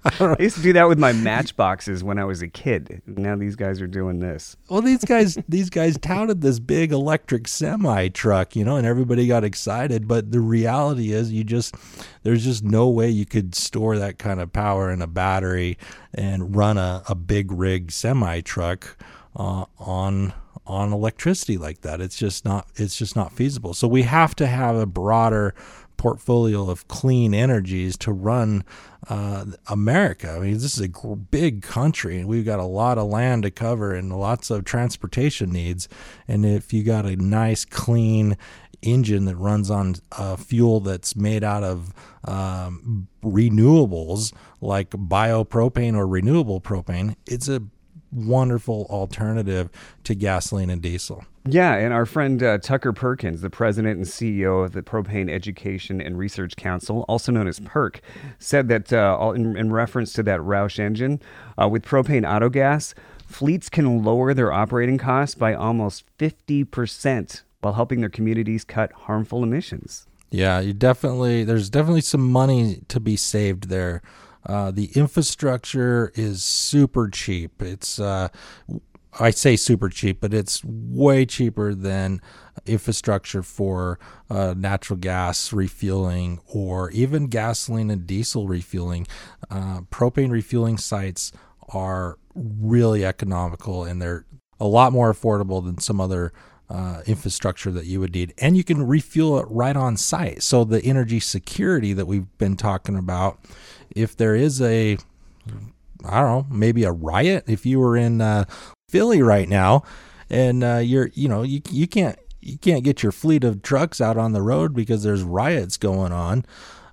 I 0.05 0.35
used 0.39 0.55
to 0.55 0.61
do 0.61 0.71
that 0.73 0.87
with 0.87 0.97
my 0.97 1.11
matchboxes 1.11 2.03
when 2.05 2.19
I 2.19 2.23
was 2.23 2.41
a 2.41 2.47
kid. 2.47 3.01
Now 3.05 3.35
these 3.35 3.57
guys 3.57 3.81
are 3.81 3.87
doing 3.87 4.19
this. 4.19 4.55
Well, 4.69 4.81
these 4.81 5.03
guys 5.03 5.37
these 5.49 5.69
guys 5.69 5.97
touted 5.97 6.39
this 6.39 6.59
big 6.59 6.93
electric 6.93 7.49
semi 7.49 8.07
truck, 8.07 8.55
you 8.55 8.63
know, 8.63 8.77
and 8.77 8.87
everybody 8.87 9.27
got 9.27 9.43
excited, 9.43 10.07
but 10.07 10.31
the 10.31 10.39
reality 10.39 11.11
is 11.11 11.33
you 11.33 11.43
just 11.43 11.75
there's 12.23 12.45
just 12.45 12.63
no 12.63 12.87
way 12.87 13.09
you 13.09 13.25
could 13.25 13.53
store 13.55 13.97
that 13.97 14.17
kind 14.19 14.39
of 14.39 14.53
power 14.53 14.89
in 14.89 15.01
a 15.01 15.07
battery 15.07 15.77
and 16.13 16.55
run 16.55 16.77
a, 16.77 17.03
a 17.09 17.15
big 17.15 17.51
rig 17.51 17.91
semi 17.91 18.39
truck 18.39 18.97
uh, 19.35 19.65
on 19.79 20.33
on 20.65 20.93
electricity 20.93 21.57
like 21.57 21.81
that. 21.81 21.99
It's 21.99 22.17
just 22.17 22.45
not 22.45 22.67
it's 22.75 22.95
just 22.95 23.17
not 23.17 23.33
feasible. 23.33 23.73
So 23.73 23.87
we 23.87 24.03
have 24.03 24.33
to 24.35 24.47
have 24.47 24.77
a 24.77 24.85
broader 24.85 25.55
portfolio 25.99 26.69
of 26.69 26.87
clean 26.87 27.33
energies 27.33 27.97
to 27.97 28.11
run 28.11 28.63
uh, 29.09 29.45
America. 29.67 30.31
I 30.31 30.39
mean, 30.39 30.53
this 30.53 30.77
is 30.77 30.81
a 30.81 31.15
big 31.15 31.61
country, 31.61 32.17
and 32.17 32.27
we've 32.27 32.45
got 32.45 32.59
a 32.59 32.63
lot 32.63 32.97
of 32.97 33.09
land 33.09 33.43
to 33.43 33.51
cover 33.51 33.93
and 33.93 34.17
lots 34.17 34.49
of 34.49 34.63
transportation 34.63 35.51
needs. 35.51 35.89
And 36.25 36.45
if 36.45 36.71
you 36.71 36.83
got 36.83 37.05
a 37.05 37.17
nice, 37.17 37.65
clean 37.65 38.37
engine 38.81 39.25
that 39.25 39.35
runs 39.35 39.69
on 39.69 39.95
uh, 40.13 40.37
fuel 40.37 40.79
that's 40.79 41.17
made 41.17 41.43
out 41.43 41.65
of 41.65 41.93
um, 42.23 43.09
renewables 43.21 44.33
like 44.61 44.91
biopropane 44.91 45.97
or 45.97 46.07
renewable 46.07 46.61
propane, 46.61 47.17
it's 47.27 47.49
a 47.49 47.61
wonderful 48.11 48.87
alternative 48.89 49.69
to 50.03 50.15
gasoline 50.15 50.69
and 50.69 50.81
diesel. 50.81 51.23
Yeah, 51.45 51.75
and 51.75 51.93
our 51.93 52.05
friend 52.05 52.41
uh, 52.43 52.57
Tucker 52.59 52.93
Perkins, 52.93 53.41
the 53.41 53.49
president 53.49 53.97
and 53.97 54.05
CEO 54.05 54.63
of 54.63 54.73
the 54.73 54.81
Propane 54.81 55.29
Education 55.29 56.01
and 56.01 56.17
Research 56.17 56.55
Council, 56.55 57.05
also 57.07 57.31
known 57.31 57.47
as 57.47 57.59
PERC, 57.59 58.01
said 58.37 58.67
that 58.67 58.91
uh, 58.93 59.31
in, 59.35 59.57
in, 59.57 59.71
reference 59.71 60.13
to 60.13 60.23
that 60.23 60.41
Roush 60.41 60.79
engine, 60.79 61.21
uh, 61.59 61.67
with 61.67 61.83
propane 61.83 62.23
autogas, 62.23 62.93
fleets 63.25 63.69
can 63.69 64.03
lower 64.03 64.33
their 64.33 64.51
operating 64.51 64.97
costs 64.97 65.35
by 65.35 65.53
almost 65.53 66.05
50% 66.17 67.43
while 67.61 67.73
helping 67.73 68.01
their 68.01 68.09
communities 68.09 68.63
cut 68.63 68.91
harmful 68.91 69.43
emissions. 69.43 70.07
Yeah, 70.31 70.59
you 70.59 70.73
definitely 70.73 71.43
there's 71.43 71.69
definitely 71.69 72.01
some 72.01 72.31
money 72.31 72.81
to 72.87 72.99
be 72.99 73.15
saved 73.15 73.69
there. 73.69 74.01
Uh, 74.45 74.71
the 74.71 74.91
infrastructure 74.95 76.11
is 76.15 76.43
super 76.43 77.09
cheap. 77.09 77.61
It's 77.61 77.99
uh, 77.99 78.29
I 79.19 79.31
say 79.31 79.55
super 79.55 79.89
cheap, 79.89 80.21
but 80.21 80.33
it's 80.33 80.63
way 80.63 81.25
cheaper 81.25 81.73
than 81.73 82.21
infrastructure 82.65 83.41
for 83.41 83.99
uh, 84.29 84.53
natural 84.55 84.97
gas 84.97 85.51
refueling 85.51 86.39
or 86.47 86.91
even 86.91 87.27
gasoline 87.27 87.89
and 87.89 88.05
diesel 88.05 88.47
refueling. 88.47 89.07
Uh, 89.49 89.81
propane 89.91 90.29
refueling 90.29 90.77
sites 90.77 91.31
are 91.69 92.17
really 92.35 93.05
economical 93.05 93.83
and 93.83 94.01
they're 94.01 94.25
a 94.59 94.67
lot 94.67 94.93
more 94.93 95.11
affordable 95.11 95.63
than 95.63 95.79
some 95.79 95.99
other 95.99 96.31
uh, 96.69 97.01
infrastructure 97.07 97.71
that 97.71 97.85
you 97.85 97.99
would 97.99 98.13
need. 98.13 98.33
And 98.37 98.55
you 98.55 98.63
can 98.63 98.85
refuel 98.85 99.39
it 99.39 99.47
right 99.49 99.75
on 99.75 99.97
site. 99.97 100.43
So 100.43 100.63
the 100.63 100.83
energy 100.83 101.19
security 101.19 101.93
that 101.93 102.05
we've 102.05 102.37
been 102.37 102.55
talking 102.55 102.95
about, 102.95 103.39
if 103.95 104.15
there 104.15 104.35
is 104.35 104.61
a 104.61 104.97
I 106.05 106.21
don't 106.21 106.49
know, 106.49 106.55
maybe 106.55 106.83
a 106.83 106.91
riot. 106.91 107.45
If 107.47 107.65
you 107.65 107.79
were 107.79 107.97
in 107.97 108.21
uh, 108.21 108.45
Philly 108.89 109.21
right 109.21 109.49
now, 109.49 109.83
and 110.29 110.63
uh, 110.63 110.77
you're 110.77 111.09
you 111.13 111.27
know 111.27 111.43
you 111.43 111.61
you 111.69 111.87
can't 111.87 112.17
you 112.41 112.57
can't 112.57 112.83
get 112.83 113.03
your 113.03 113.11
fleet 113.11 113.43
of 113.43 113.61
trucks 113.61 113.99
out 113.99 114.17
on 114.17 114.31
the 114.31 114.41
road 114.41 114.73
because 114.73 115.03
there's 115.03 115.23
riots 115.23 115.77
going 115.77 116.11
on. 116.11 116.45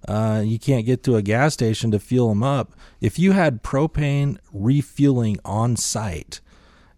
Uh, 0.09 0.43
you 0.45 0.59
can't 0.59 0.87
get 0.87 1.03
to 1.03 1.17
a 1.17 1.23
gas 1.23 1.55
station 1.55 1.91
to 1.91 1.99
fuel 1.99 2.29
them 2.29 2.43
up. 2.43 2.73
If 3.01 3.19
you 3.19 3.33
had 3.33 3.63
propane 3.63 4.39
refueling 4.53 5.39
on 5.45 5.77
site, 5.77 6.41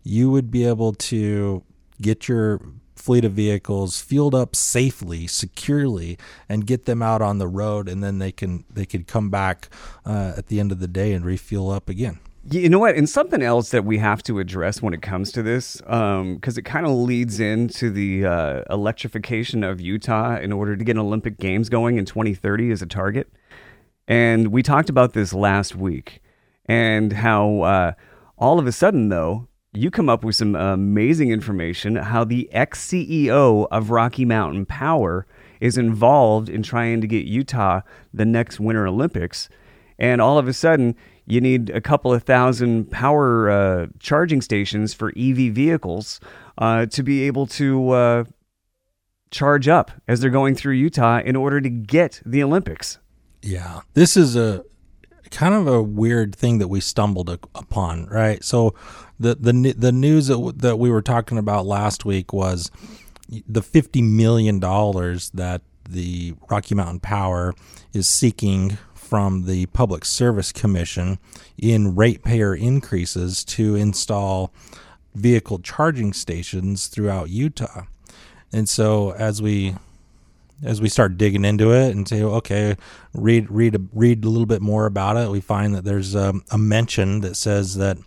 you 0.02 0.30
would 0.30 0.50
be 0.50 0.66
able 0.66 0.92
to 0.94 1.62
get 2.00 2.28
your 2.28 2.60
fleet 2.98 3.24
of 3.24 3.32
vehicles 3.32 4.00
fueled 4.00 4.34
up 4.34 4.54
safely, 4.54 5.26
securely, 5.26 6.18
and 6.48 6.66
get 6.66 6.84
them 6.84 7.02
out 7.02 7.22
on 7.22 7.38
the 7.38 7.48
road, 7.48 7.88
and 7.88 8.02
then 8.02 8.18
they 8.18 8.32
can 8.32 8.64
they 8.70 8.86
could 8.86 9.06
come 9.06 9.30
back 9.30 9.68
uh, 10.04 10.34
at 10.36 10.46
the 10.46 10.60
end 10.60 10.72
of 10.72 10.80
the 10.80 10.88
day 10.88 11.12
and 11.12 11.24
refuel 11.24 11.70
up 11.70 11.88
again. 11.88 12.18
You 12.50 12.68
know 12.68 12.78
what? 12.78 12.94
And 12.94 13.08
something 13.08 13.42
else 13.42 13.70
that 13.70 13.84
we 13.84 13.98
have 13.98 14.22
to 14.22 14.38
address 14.38 14.80
when 14.80 14.94
it 14.94 15.02
comes 15.02 15.32
to 15.32 15.42
this, 15.42 15.76
because 15.76 16.20
um, 16.20 16.40
it 16.42 16.64
kind 16.64 16.86
of 16.86 16.92
leads 16.92 17.40
into 17.40 17.90
the 17.90 18.24
uh, 18.24 18.62
electrification 18.70 19.62
of 19.62 19.80
Utah 19.80 20.38
in 20.38 20.52
order 20.52 20.74
to 20.74 20.84
get 20.84 20.96
Olympic 20.96 21.38
Games 21.38 21.68
going 21.68 21.98
in 21.98 22.06
2030 22.06 22.70
as 22.70 22.80
a 22.80 22.86
target. 22.86 23.30
And 24.06 24.48
we 24.48 24.62
talked 24.62 24.88
about 24.88 25.12
this 25.12 25.34
last 25.34 25.76
week 25.76 26.22
and 26.64 27.12
how 27.12 27.60
uh, 27.62 27.92
all 28.38 28.58
of 28.58 28.66
a 28.66 28.72
sudden, 28.72 29.08
though, 29.10 29.47
you 29.72 29.90
come 29.90 30.08
up 30.08 30.24
with 30.24 30.36
some 30.36 30.54
amazing 30.54 31.30
information 31.30 31.96
how 31.96 32.24
the 32.24 32.48
ex 32.52 32.86
CEO 32.86 33.68
of 33.70 33.90
Rocky 33.90 34.24
Mountain 34.24 34.66
Power 34.66 35.26
is 35.60 35.76
involved 35.76 36.48
in 36.48 36.62
trying 36.62 37.00
to 37.00 37.06
get 37.06 37.26
Utah 37.26 37.80
the 38.14 38.24
next 38.24 38.60
Winter 38.60 38.86
Olympics. 38.86 39.48
And 39.98 40.20
all 40.20 40.38
of 40.38 40.46
a 40.46 40.52
sudden, 40.52 40.94
you 41.26 41.40
need 41.40 41.70
a 41.70 41.80
couple 41.80 42.12
of 42.12 42.22
thousand 42.22 42.90
power 42.90 43.50
uh, 43.50 43.86
charging 43.98 44.40
stations 44.40 44.94
for 44.94 45.12
EV 45.16 45.52
vehicles 45.52 46.20
uh, 46.56 46.86
to 46.86 47.02
be 47.02 47.24
able 47.24 47.46
to 47.46 47.90
uh, 47.90 48.24
charge 49.30 49.68
up 49.68 49.90
as 50.06 50.20
they're 50.20 50.30
going 50.30 50.54
through 50.54 50.74
Utah 50.74 51.20
in 51.20 51.36
order 51.36 51.60
to 51.60 51.68
get 51.68 52.22
the 52.24 52.42
Olympics. 52.42 52.98
Yeah, 53.42 53.80
this 53.94 54.16
is 54.16 54.36
a 54.36 54.64
kind 55.30 55.54
of 55.54 55.66
a 55.66 55.82
weird 55.82 56.34
thing 56.34 56.58
that 56.58 56.68
we 56.68 56.80
stumbled 56.80 57.28
upon, 57.54 58.06
right? 58.06 58.42
So 58.42 58.74
the 59.20 59.34
the 59.34 59.72
the 59.72 59.92
news 59.92 60.28
that 60.28 60.54
that 60.58 60.78
we 60.78 60.90
were 60.90 61.02
talking 61.02 61.38
about 61.38 61.66
last 61.66 62.04
week 62.04 62.32
was 62.32 62.70
the 63.48 63.62
fifty 63.62 64.02
million 64.02 64.58
dollars 64.58 65.30
that 65.30 65.62
the 65.88 66.34
Rocky 66.50 66.74
Mountain 66.74 67.00
Power 67.00 67.54
is 67.92 68.08
seeking 68.08 68.78
from 68.94 69.46
the 69.46 69.66
Public 69.66 70.04
Service 70.04 70.52
Commission 70.52 71.18
in 71.56 71.96
ratepayer 71.96 72.54
increases 72.54 73.42
to 73.42 73.74
install 73.74 74.52
vehicle 75.14 75.58
charging 75.60 76.12
stations 76.12 76.88
throughout 76.88 77.30
Utah. 77.30 77.84
And 78.52 78.68
so 78.68 79.12
as 79.12 79.40
we 79.42 79.74
as 80.62 80.80
we 80.80 80.88
start 80.88 81.16
digging 81.16 81.44
into 81.44 81.72
it 81.72 81.94
and 81.94 82.06
say, 82.06 82.22
okay, 82.22 82.76
read 83.14 83.50
read 83.50 83.88
read 83.92 84.24
a 84.24 84.28
little 84.28 84.46
bit 84.46 84.62
more 84.62 84.86
about 84.86 85.16
it, 85.16 85.30
we 85.30 85.40
find 85.40 85.74
that 85.74 85.84
there's 85.84 86.14
a, 86.14 86.34
a 86.50 86.58
mention 86.58 87.20
that 87.20 87.36
says 87.36 87.76
that 87.76 87.98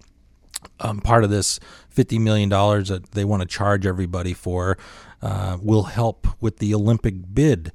um, 0.81 0.99
part 0.99 1.23
of 1.23 1.29
this 1.29 1.59
fifty 1.89 2.19
million 2.19 2.49
dollars 2.49 2.89
that 2.89 3.11
they 3.11 3.25
want 3.25 3.41
to 3.41 3.47
charge 3.47 3.85
everybody 3.85 4.33
for 4.33 4.77
uh, 5.21 5.57
will 5.61 5.83
help 5.83 6.27
with 6.41 6.57
the 6.57 6.73
Olympic 6.73 7.15
bid. 7.33 7.71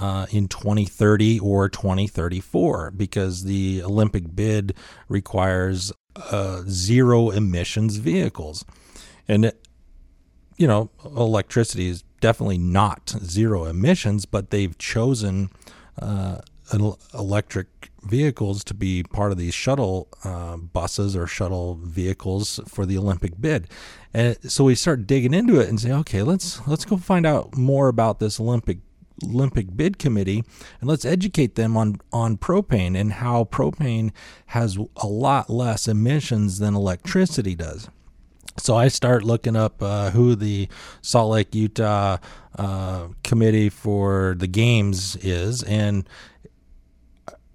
Uh, 0.00 0.26
in 0.30 0.46
2030 0.46 1.40
or 1.40 1.68
2034, 1.68 2.92
because 2.92 3.42
the 3.42 3.82
Olympic 3.82 4.32
bid 4.36 4.72
requires 5.08 5.92
uh, 6.14 6.62
zero 6.68 7.30
emissions 7.30 7.96
vehicles. 7.96 8.64
And, 9.26 9.52
you 10.56 10.68
know, 10.68 10.90
electricity 11.04 11.88
is 11.88 12.04
definitely 12.20 12.58
not 12.58 13.10
zero 13.24 13.64
emissions, 13.64 14.24
but 14.24 14.50
they've 14.50 14.76
chosen 14.78 15.50
uh, 16.00 16.42
electric 16.72 17.90
vehicles 18.02 18.64
to 18.64 18.74
be 18.74 19.02
part 19.02 19.32
of 19.32 19.38
these 19.38 19.54
shuttle 19.54 20.08
uh, 20.24 20.56
buses 20.56 21.16
or 21.16 21.26
shuttle 21.26 21.74
vehicles 21.76 22.60
for 22.66 22.86
the 22.86 22.98
Olympic 22.98 23.40
bid. 23.40 23.68
And 24.14 24.36
so 24.50 24.64
we 24.64 24.74
start 24.74 25.06
digging 25.06 25.34
into 25.34 25.60
it 25.60 25.68
and 25.68 25.80
say, 25.80 25.92
okay, 25.92 26.22
let's 26.22 26.66
let's 26.66 26.84
go 26.84 26.96
find 26.96 27.26
out 27.26 27.56
more 27.56 27.88
about 27.88 28.18
this 28.18 28.40
Olympic 28.40 28.78
Olympic 29.24 29.76
bid 29.76 29.98
committee 29.98 30.44
and 30.80 30.88
let's 30.88 31.04
educate 31.04 31.56
them 31.56 31.76
on 31.76 31.96
on 32.12 32.36
propane 32.36 32.96
and 32.96 33.14
how 33.14 33.44
propane 33.44 34.12
has 34.46 34.78
a 34.96 35.06
lot 35.06 35.50
less 35.50 35.88
emissions 35.88 36.58
than 36.58 36.74
electricity 36.74 37.54
does. 37.54 37.88
So 38.58 38.76
I 38.76 38.88
start 38.88 39.22
looking 39.24 39.56
up 39.56 39.82
uh, 39.82 40.10
who 40.10 40.34
the 40.34 40.68
Salt 41.00 41.30
Lake, 41.30 41.54
Utah 41.54 42.18
uh, 42.56 43.08
committee 43.22 43.68
for 43.68 44.34
the 44.36 44.48
games 44.48 45.16
is, 45.16 45.62
and 45.62 46.08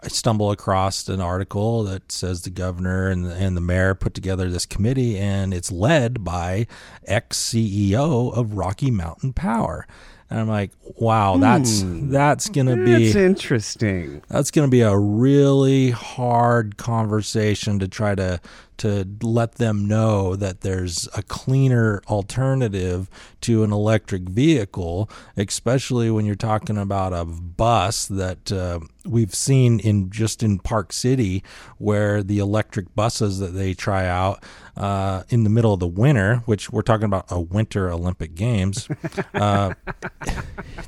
I 0.03 0.09
stumble 0.09 0.51
across 0.51 1.07
an 1.07 1.21
article 1.21 1.83
that 1.85 2.11
says 2.11 2.41
the 2.41 2.49
governor 2.49 3.07
and 3.07 3.25
the, 3.25 3.33
and 3.33 3.55
the 3.55 3.61
mayor 3.61 3.95
put 3.95 4.13
together 4.13 4.49
this 4.49 4.65
committee, 4.65 5.17
and 5.17 5.53
it's 5.53 5.71
led 5.71 6.23
by 6.23 6.67
ex 7.05 7.39
CEO 7.39 8.35
of 8.35 8.55
Rocky 8.55 8.91
Mountain 8.91 9.33
Power. 9.33 9.87
And 10.29 10.41
I'm 10.41 10.47
like, 10.49 10.71
wow, 10.97 11.37
that's 11.37 11.83
hmm. 11.83 12.09
that's 12.09 12.49
gonna 12.49 12.75
be 12.75 13.05
that's 13.05 13.15
interesting. 13.15 14.23
That's 14.29 14.51
gonna 14.51 14.67
be 14.67 14.81
a 14.81 14.97
really 14.97 15.91
hard 15.91 16.75
conversation 16.75 17.79
to 17.79 17.87
try 17.87 18.15
to 18.15 18.41
to 18.77 19.07
let 19.21 19.55
them 19.55 19.87
know 19.87 20.35
that 20.35 20.61
there's 20.61 21.07
a 21.15 21.23
cleaner 21.23 22.01
alternative 22.07 23.09
to 23.41 23.63
an 23.63 23.71
electric 23.71 24.23
vehicle, 24.23 25.09
especially 25.37 26.09
when 26.09 26.25
you're 26.25 26.35
talking 26.35 26.77
about 26.77 27.13
a 27.13 27.25
bus 27.25 28.05
that 28.07 28.51
uh, 28.51 28.79
we've 29.05 29.35
seen 29.35 29.79
in 29.79 30.09
just 30.09 30.43
in 30.43 30.59
Park 30.59 30.93
City, 30.93 31.43
where 31.77 32.23
the 32.23 32.39
electric 32.39 32.93
buses 32.95 33.39
that 33.39 33.53
they 33.53 33.73
try 33.73 34.07
out 34.07 34.43
uh, 34.77 35.23
in 35.29 35.43
the 35.43 35.49
middle 35.49 35.73
of 35.73 35.79
the 35.79 35.87
winter, 35.87 36.37
which 36.45 36.71
we're 36.71 36.81
talking 36.81 37.05
about 37.05 37.25
a 37.29 37.39
winter 37.39 37.89
Olympic 37.89 38.35
Games, 38.35 38.87
uh, 39.33 39.73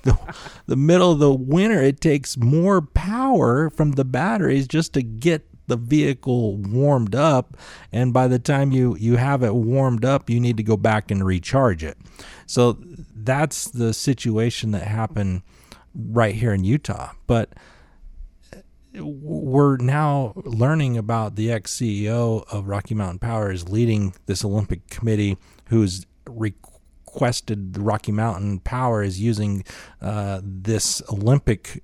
the, 0.04 0.18
the 0.65 0.75
middle 0.75 1.12
of 1.12 1.20
the 1.20 1.34
winter, 1.34 1.82
it 1.82 2.01
takes 2.01 2.38
more 2.38 2.82
power 2.82 3.70
from 3.70 3.94
the 3.94 4.06
batteries 4.06 4.68
just 4.68 4.94
to 4.94 5.01
get 5.01 5.48
the 5.67 5.77
vehicle 5.77 6.57
warmed 6.57 7.15
up 7.15 7.57
and 7.91 8.13
by 8.13 8.27
the 8.27 8.39
time 8.39 8.72
you 8.72 8.95
you 8.98 9.15
have 9.15 9.43
it 9.43 9.53
warmed 9.53 10.05
up 10.05 10.29
you 10.29 10.39
need 10.39 10.57
to 10.57 10.63
go 10.63 10.77
back 10.77 11.12
and 11.12 11.25
recharge 11.25 11.84
it. 11.84 11.98
So 12.45 12.77
that's 13.15 13.65
the 13.69 13.93
situation 13.93 14.72
that 14.72 14.84
happened 14.84 15.41
right 15.93 16.35
here 16.35 16.53
in 16.53 16.63
Utah. 16.63 17.11
But 17.27 17.53
we're 18.94 19.77
now 19.77 20.33
learning 20.35 20.98
about 20.98 21.35
the 21.35 21.51
ex 21.51 21.75
CEO 21.75 22.46
of 22.51 22.68
Rocky 22.68 22.96
Mountain 22.96 23.20
Power 23.20 23.51
is 23.51 23.68
leading 23.70 24.13
this 24.25 24.46
Olympic 24.46 24.87
committee 24.90 25.37
who's 25.70 26.05
requested 26.27 27.74
the 27.74 27.81
Rocky 27.81 28.11
Mountain 28.11 28.59
Power 28.59 29.03
is 29.03 29.20
using 29.20 29.63
uh, 30.01 30.42
this 30.44 31.01
Olympic 31.09 31.83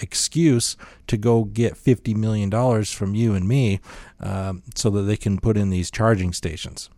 excuse 0.00 0.76
to 1.06 1.16
go 1.16 1.44
get 1.44 1.74
$50 1.74 2.16
million 2.16 2.50
from 2.84 3.14
you 3.14 3.34
and 3.34 3.46
me 3.46 3.80
um, 4.20 4.62
so 4.74 4.90
that 4.90 5.02
they 5.02 5.16
can 5.16 5.38
put 5.38 5.56
in 5.56 5.70
these 5.70 5.90
charging 5.90 6.32
stations. 6.32 6.90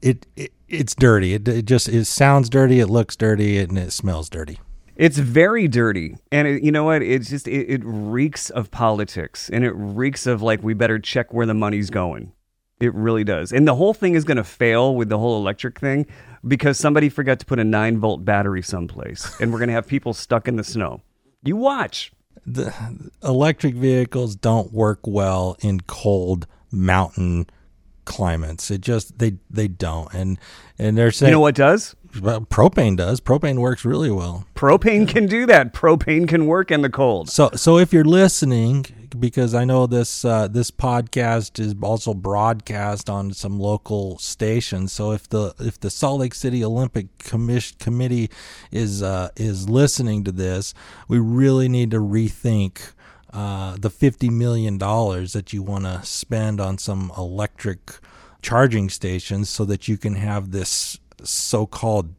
It, 0.00 0.26
it 0.36 0.52
it's 0.70 0.94
dirty. 0.94 1.34
It, 1.34 1.46
it 1.48 1.64
just 1.64 1.88
it 1.88 2.04
sounds 2.04 2.48
dirty. 2.48 2.80
It 2.80 2.86
looks 2.86 3.16
dirty, 3.16 3.58
and 3.58 3.76
it 3.76 3.92
smells 3.92 4.30
dirty. 4.30 4.60
It's 4.96 5.18
very 5.18 5.66
dirty, 5.66 6.16
and 6.30 6.46
it, 6.46 6.62
you 6.62 6.70
know 6.70 6.84
what? 6.84 7.02
It's 7.02 7.28
just 7.28 7.48
it, 7.48 7.68
it 7.68 7.80
reeks 7.84 8.50
of 8.50 8.70
politics, 8.70 9.50
and 9.50 9.64
it 9.64 9.72
reeks 9.72 10.26
of 10.26 10.42
like 10.42 10.62
we 10.62 10.74
better 10.74 10.98
check 10.98 11.32
where 11.32 11.46
the 11.46 11.54
money's 11.54 11.90
going. 11.90 12.32
It 12.80 12.94
really 12.94 13.24
does, 13.24 13.52
and 13.52 13.66
the 13.66 13.74
whole 13.74 13.92
thing 13.92 14.14
is 14.14 14.24
going 14.24 14.36
to 14.36 14.44
fail 14.44 14.94
with 14.94 15.08
the 15.08 15.18
whole 15.18 15.36
electric 15.38 15.78
thing 15.78 16.06
because 16.46 16.78
somebody 16.78 17.08
forgot 17.08 17.40
to 17.40 17.46
put 17.46 17.58
a 17.58 17.64
nine 17.64 17.98
volt 17.98 18.24
battery 18.24 18.62
someplace, 18.62 19.38
and 19.40 19.52
we're 19.52 19.58
going 19.58 19.68
to 19.68 19.74
have 19.74 19.86
people 19.86 20.14
stuck 20.14 20.48
in 20.48 20.56
the 20.56 20.64
snow. 20.64 21.02
You 21.42 21.56
watch 21.56 22.12
the 22.46 22.72
electric 23.22 23.74
vehicles 23.74 24.36
don't 24.36 24.72
work 24.72 25.00
well 25.06 25.56
in 25.60 25.80
cold 25.80 26.46
mountain 26.72 27.46
climates. 28.04 28.70
It 28.70 28.80
just 28.80 29.18
they 29.18 29.36
they 29.48 29.68
don't. 29.68 30.12
And 30.12 30.38
and 30.78 30.96
they're 30.96 31.12
saying 31.12 31.28
You 31.30 31.36
know 31.36 31.40
what 31.40 31.54
does? 31.54 31.94
Propane 32.12 32.96
does. 32.96 33.20
Propane 33.20 33.58
works 33.58 33.84
really 33.84 34.10
well. 34.10 34.46
Propane 34.54 35.08
can 35.08 35.26
do 35.26 35.46
that. 35.46 35.72
Propane 35.72 36.28
can 36.28 36.46
work 36.46 36.70
in 36.70 36.82
the 36.82 36.90
cold. 36.90 37.28
So 37.30 37.50
so 37.54 37.78
if 37.78 37.92
you're 37.92 38.04
listening 38.04 38.86
because 39.18 39.54
I 39.54 39.64
know 39.64 39.86
this 39.86 40.24
uh, 40.24 40.48
this 40.48 40.70
podcast 40.70 41.58
is 41.58 41.74
also 41.82 42.14
broadcast 42.14 43.10
on 43.10 43.32
some 43.32 43.58
local 43.58 44.18
stations. 44.18 44.92
So 44.92 45.12
if 45.12 45.28
the 45.28 45.54
if 45.58 45.80
the 45.80 45.90
Salt 45.90 46.20
Lake 46.20 46.34
City 46.34 46.64
Olympic 46.64 47.18
Commission 47.18 47.76
committee 47.78 48.30
is 48.70 49.02
uh, 49.02 49.30
is 49.36 49.68
listening 49.68 50.24
to 50.24 50.32
this, 50.32 50.74
we 51.08 51.18
really 51.18 51.68
need 51.68 51.90
to 51.90 51.98
rethink 51.98 52.92
uh, 53.32 53.76
the 53.78 53.90
fifty 53.90 54.30
million 54.30 54.78
dollars 54.78 55.32
that 55.32 55.52
you 55.52 55.62
want 55.62 55.84
to 55.84 56.04
spend 56.04 56.60
on 56.60 56.78
some 56.78 57.12
electric 57.16 57.98
charging 58.42 58.88
stations, 58.88 59.50
so 59.50 59.64
that 59.64 59.88
you 59.88 59.96
can 59.96 60.14
have 60.14 60.50
this 60.50 60.98
so-called 61.24 62.14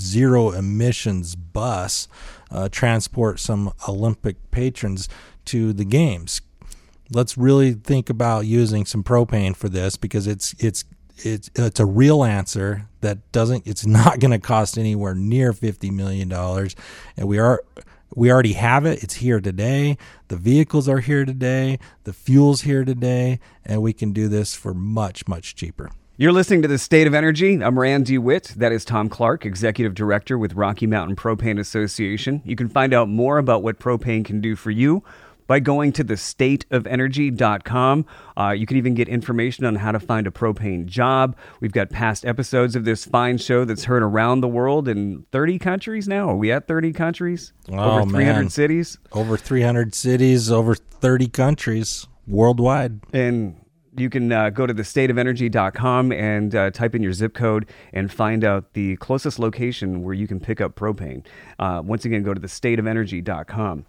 zero 0.00 0.50
emissions 0.50 1.34
bus 1.34 2.08
uh, 2.50 2.68
transport 2.70 3.40
some 3.40 3.72
Olympic 3.88 4.50
patrons 4.50 5.08
to 5.46 5.72
the 5.72 5.84
games. 5.84 6.40
Let's 7.10 7.38
really 7.38 7.72
think 7.72 8.10
about 8.10 8.46
using 8.46 8.84
some 8.84 9.02
propane 9.02 9.56
for 9.56 9.68
this 9.68 9.96
because 9.96 10.26
it's 10.26 10.54
it's 10.58 10.84
it's 11.18 11.50
it's 11.54 11.80
a 11.80 11.86
real 11.86 12.22
answer 12.22 12.88
that 13.00 13.32
doesn't 13.32 13.66
it's 13.66 13.86
not 13.86 14.20
going 14.20 14.30
to 14.30 14.38
cost 14.38 14.78
anywhere 14.78 15.14
near 15.14 15.52
50 15.52 15.90
million 15.90 16.28
dollars. 16.28 16.76
And 17.16 17.26
we 17.26 17.38
are 17.38 17.62
we 18.14 18.30
already 18.30 18.54
have 18.54 18.84
it. 18.86 19.02
It's 19.02 19.14
here 19.14 19.40
today. 19.40 19.96
The 20.28 20.36
vehicles 20.36 20.88
are 20.88 21.00
here 21.00 21.24
today. 21.24 21.78
The 22.04 22.12
fuel's 22.12 22.62
here 22.62 22.84
today. 22.84 23.40
And 23.64 23.82
we 23.82 23.92
can 23.92 24.12
do 24.12 24.28
this 24.28 24.54
for 24.54 24.74
much 24.74 25.26
much 25.26 25.54
cheaper 25.54 25.90
you're 26.18 26.32
listening 26.32 26.62
to 26.62 26.68
the 26.68 26.78
State 26.78 27.06
of 27.06 27.14
Energy. 27.14 27.62
I'm 27.62 27.78
Rand 27.78 28.06
DeWitt. 28.06 28.54
That 28.56 28.72
is 28.72 28.84
Tom 28.84 29.08
Clark, 29.08 29.46
Executive 29.46 29.94
Director 29.94 30.36
with 30.36 30.54
Rocky 30.54 30.84
Mountain 30.84 31.14
Propane 31.14 31.60
Association. 31.60 32.42
You 32.44 32.56
can 32.56 32.68
find 32.68 32.92
out 32.92 33.08
more 33.08 33.38
about 33.38 33.62
what 33.62 33.78
propane 33.78 34.24
can 34.24 34.40
do 34.40 34.56
for 34.56 34.72
you 34.72 35.04
by 35.46 35.60
going 35.60 35.92
to 35.92 36.02
thestateofenergy.com. 36.02 38.04
Uh, 38.36 38.50
you 38.50 38.66
can 38.66 38.76
even 38.76 38.94
get 38.94 39.08
information 39.08 39.64
on 39.64 39.76
how 39.76 39.92
to 39.92 40.00
find 40.00 40.26
a 40.26 40.32
propane 40.32 40.86
job. 40.86 41.36
We've 41.60 41.70
got 41.70 41.90
past 41.90 42.26
episodes 42.26 42.74
of 42.74 42.84
this 42.84 43.04
fine 43.04 43.38
show 43.38 43.64
that's 43.64 43.84
heard 43.84 44.02
around 44.02 44.40
the 44.40 44.48
world 44.48 44.88
in 44.88 45.24
30 45.30 45.60
countries 45.60 46.08
now. 46.08 46.30
Are 46.30 46.36
we 46.36 46.50
at 46.50 46.66
30 46.66 46.94
countries? 46.94 47.52
Oh, 47.70 48.00
over 48.00 48.10
300 48.10 48.40
man. 48.40 48.50
cities? 48.50 48.98
Over 49.12 49.36
300 49.36 49.94
cities, 49.94 50.50
over 50.50 50.74
30 50.74 51.28
countries 51.28 52.08
worldwide. 52.26 53.02
And 53.12 53.57
you 54.00 54.10
can 54.10 54.32
uh, 54.32 54.50
go 54.50 54.66
to 54.66 54.74
thestateofenergy.com 54.74 56.12
and 56.12 56.54
uh, 56.54 56.70
type 56.70 56.94
in 56.94 57.02
your 57.02 57.12
zip 57.12 57.34
code 57.34 57.66
and 57.92 58.12
find 58.12 58.44
out 58.44 58.72
the 58.72 58.96
closest 58.96 59.38
location 59.38 60.02
where 60.02 60.14
you 60.14 60.26
can 60.26 60.40
pick 60.40 60.60
up 60.60 60.74
propane. 60.74 61.24
Uh, 61.58 61.82
once 61.84 62.04
again, 62.04 62.22
go 62.22 62.34
to 62.34 62.40
thestateofenergy.com. 62.40 63.86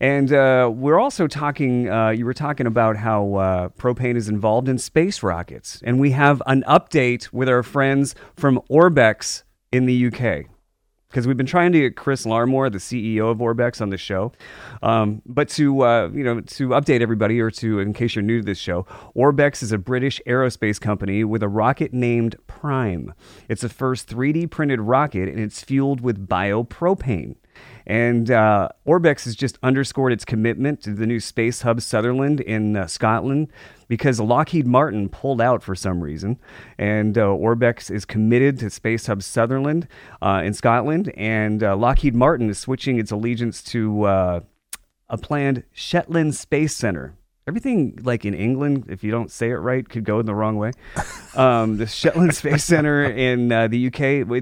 And 0.00 0.32
uh, 0.32 0.70
we're 0.72 0.98
also 0.98 1.26
talking, 1.26 1.88
uh, 1.88 2.10
you 2.10 2.24
were 2.24 2.34
talking 2.34 2.66
about 2.66 2.96
how 2.96 3.34
uh, 3.34 3.68
propane 3.70 4.16
is 4.16 4.28
involved 4.28 4.68
in 4.68 4.78
space 4.78 5.22
rockets. 5.22 5.80
And 5.84 6.00
we 6.00 6.10
have 6.12 6.42
an 6.46 6.64
update 6.68 7.32
with 7.32 7.48
our 7.48 7.62
friends 7.62 8.14
from 8.36 8.60
Orbex 8.70 9.44
in 9.70 9.86
the 9.86 10.06
UK. 10.06 10.51
Because 11.12 11.26
we've 11.26 11.36
been 11.36 11.44
trying 11.44 11.72
to 11.72 11.80
get 11.80 11.94
Chris 11.94 12.24
Larmour, 12.24 12.70
the 12.70 12.78
CEO 12.78 13.30
of 13.30 13.36
Orbex, 13.36 13.82
on 13.82 13.90
the 13.90 13.98
show. 13.98 14.32
Um, 14.82 15.20
but 15.26 15.46
to 15.50 15.82
uh, 15.82 16.08
you 16.08 16.24
know 16.24 16.40
to 16.40 16.68
update 16.70 17.02
everybody, 17.02 17.38
or 17.38 17.50
to 17.50 17.80
in 17.80 17.92
case 17.92 18.14
you're 18.14 18.22
new 18.22 18.40
to 18.40 18.44
this 18.46 18.56
show, 18.56 18.86
Orbex 19.14 19.62
is 19.62 19.72
a 19.72 19.78
British 19.78 20.22
aerospace 20.26 20.80
company 20.80 21.22
with 21.22 21.42
a 21.42 21.48
rocket 21.48 21.92
named 21.92 22.36
Prime. 22.46 23.12
It's 23.46 23.60
the 23.60 23.68
first 23.68 24.08
3D 24.08 24.50
printed 24.50 24.80
rocket, 24.80 25.28
and 25.28 25.38
it's 25.38 25.62
fueled 25.62 26.00
with 26.00 26.26
biopropane. 26.26 27.36
And 27.86 28.30
uh, 28.30 28.68
Orbex 28.86 29.24
has 29.24 29.34
just 29.34 29.58
underscored 29.62 30.12
its 30.12 30.24
commitment 30.24 30.82
to 30.82 30.94
the 30.94 31.06
new 31.06 31.20
Space 31.20 31.62
Hub 31.62 31.80
Sutherland 31.80 32.40
in 32.40 32.76
uh, 32.76 32.86
Scotland 32.86 33.48
because 33.88 34.20
Lockheed 34.20 34.66
Martin 34.66 35.08
pulled 35.08 35.40
out 35.40 35.62
for 35.62 35.74
some 35.74 36.02
reason. 36.02 36.38
And 36.78 37.18
uh, 37.18 37.26
Orbex 37.26 37.90
is 37.90 38.04
committed 38.04 38.58
to 38.60 38.70
Space 38.70 39.06
Hub 39.06 39.22
Sutherland 39.22 39.88
uh, 40.20 40.42
in 40.44 40.54
Scotland. 40.54 41.12
And 41.16 41.62
uh, 41.62 41.76
Lockheed 41.76 42.14
Martin 42.14 42.50
is 42.50 42.58
switching 42.58 42.98
its 42.98 43.10
allegiance 43.10 43.62
to 43.64 44.04
uh, 44.04 44.40
a 45.08 45.18
planned 45.18 45.64
Shetland 45.72 46.34
Space 46.34 46.74
Center. 46.74 47.14
Everything 47.48 47.98
like 48.04 48.24
in 48.24 48.34
England, 48.34 48.86
if 48.88 49.02
you 49.02 49.10
don't 49.10 49.30
say 49.30 49.50
it 49.50 49.56
right, 49.56 49.88
could 49.88 50.04
go 50.04 50.20
in 50.20 50.26
the 50.26 50.34
wrong 50.34 50.56
way. 50.56 50.72
Um, 51.34 51.76
the 51.76 51.86
Shetland 51.86 52.34
Space 52.36 52.64
Center 52.64 53.04
in 53.04 53.50
uh, 53.50 53.66
the 53.66 53.88
UK, 53.88 54.00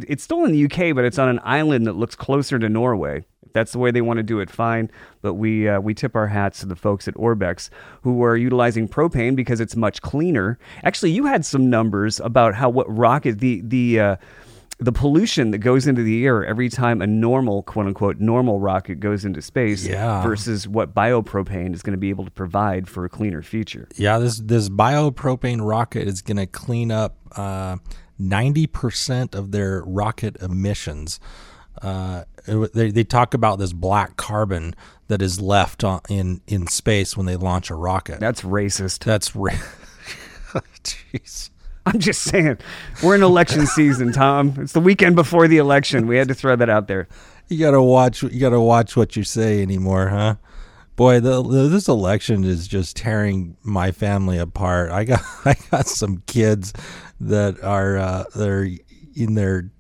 it's 0.09 0.23
still 0.23 0.45
in 0.45 0.53
the 0.53 0.65
UK, 0.65 0.95
but 0.95 1.05
it's 1.05 1.19
on 1.19 1.29
an 1.29 1.41
island 1.43 1.87
that 1.87 1.95
looks 1.95 2.15
closer 2.15 2.59
to 2.59 2.69
Norway. 2.69 3.25
If 3.51 3.55
that's 3.55 3.73
the 3.73 3.79
way 3.79 3.91
they 3.91 4.03
want 4.03 4.19
to 4.19 4.23
do 4.23 4.41
it, 4.41 4.51
fine. 4.51 4.91
But 5.23 5.35
we 5.35 5.69
uh, 5.69 5.81
we 5.81 5.95
tip 5.95 6.15
our 6.15 6.27
hats 6.27 6.61
to 6.61 6.67
the 6.67 6.77
folks 6.77 7.09
at 7.09 7.15
Orbex 7.15 7.71
who 8.03 8.23
are 8.23 8.37
utilizing 8.37 8.87
propane 8.87 9.35
because 9.35 9.61
it's 9.61 9.75
much 9.75 10.03
cleaner. 10.03 10.59
Actually, 10.85 11.13
you 11.13 11.27
had 11.27 11.45
some 11.45 11.71
numbers 11.71 12.21
about 12.21 12.55
how 12.55 12.69
what 12.69 12.87
rocket 12.95 13.41
the 13.41 13.63
the 13.65 14.01
uh, 14.01 14.17
the 14.81 14.93
pollution 14.93 15.51
that 15.51 15.59
goes 15.59 15.87
into 15.87 16.03
the 16.03 16.25
air 16.25 16.45
every 16.45 16.69
time 16.71 17.03
a 17.03 17.07
normal 17.07 17.63
quote 17.65 17.87
unquote 17.87 18.19
normal 18.19 18.61
rocket 18.61 18.99
goes 18.99 19.25
into 19.25 19.43
space 19.43 19.87
Yeah. 19.87 20.23
versus 20.23 20.67
what 20.67 20.95
biopropane 20.95 21.75
is 21.75 21.83
going 21.83 21.93
to 21.93 21.99
be 21.99 22.09
able 22.11 22.25
to 22.25 22.31
provide 22.31 22.89
for 22.89 23.05
a 23.05 23.09
cleaner 23.09 23.43
future. 23.43 23.89
Yeah, 23.97 24.19
this 24.19 24.39
this 24.39 24.69
biopropane 24.69 25.67
rocket 25.67 26.09
is 26.09 26.23
going 26.23 26.39
to 26.39 26.47
clean 26.47 26.91
up 26.91 27.17
uh, 27.37 27.77
ninety 28.19 28.67
percent 28.67 29.35
of 29.35 29.53
their 29.53 29.83
rocket 29.87 30.37
emissions. 30.41 31.21
Uh, 31.83 32.25
they 32.47 32.91
they 32.91 33.05
talk 33.05 33.33
about 33.35 33.59
this 33.59 33.73
black 33.73 34.17
carbon 34.17 34.75
that 35.09 35.23
is 35.23 35.41
left 35.41 35.85
on, 35.85 36.01
in 36.09 36.41
in 36.47 36.67
space 36.67 37.17
when 37.17 37.27
they 37.27 37.37
launch 37.37 37.71
a 37.71 37.75
rocket. 37.75 38.19
That's 38.21 38.43
racist. 38.43 39.05
That's 39.05 39.35
ra- 39.37 39.53
jeez. 40.85 41.51
I'm 41.87 41.99
just 41.99 42.23
saying. 42.23 42.59
We're 43.03 43.15
in 43.15 43.23
election 43.23 43.67
season, 43.67 44.13
Tom. 44.13 44.55
It's 44.59 44.73
the 44.73 44.81
weekend 44.81 45.17
before 45.17 45.49
the 45.49 45.59
election. 45.59 46.07
We 46.07 46.17
had 46.17 46.29
to 46.29 46.35
throw 46.35 46.57
that 46.57 46.69
out 46.69 46.89
there. 46.89 47.09
You 47.49 47.59
gotta 47.59 47.83
watch. 47.83 48.23
You 48.23 48.39
gotta 48.41 48.61
watch 48.61 48.97
what 48.97 49.17
you 49.17 49.25
say 49.25 49.63
anymore, 49.63 50.09
huh? 50.09 50.37
Boy, 50.97 51.21
the, 51.21 51.43
the, 51.43 51.69
this 51.69 51.89
election 51.89 52.45
is 52.45 52.69
just 52.69 52.97
tearing 52.97 53.57
my 53.63 53.91
family 53.91 54.37
apart. 54.37 54.91
I 54.91 55.05
got 55.05 55.21
I 55.45 55.57
got 55.71 55.87
some 55.87 56.23
kids 56.27 56.73
that 57.21 57.63
are 57.65 57.97
uh, 57.97 58.25
they're 58.35 58.69
in 59.17 59.35
their 59.35 59.71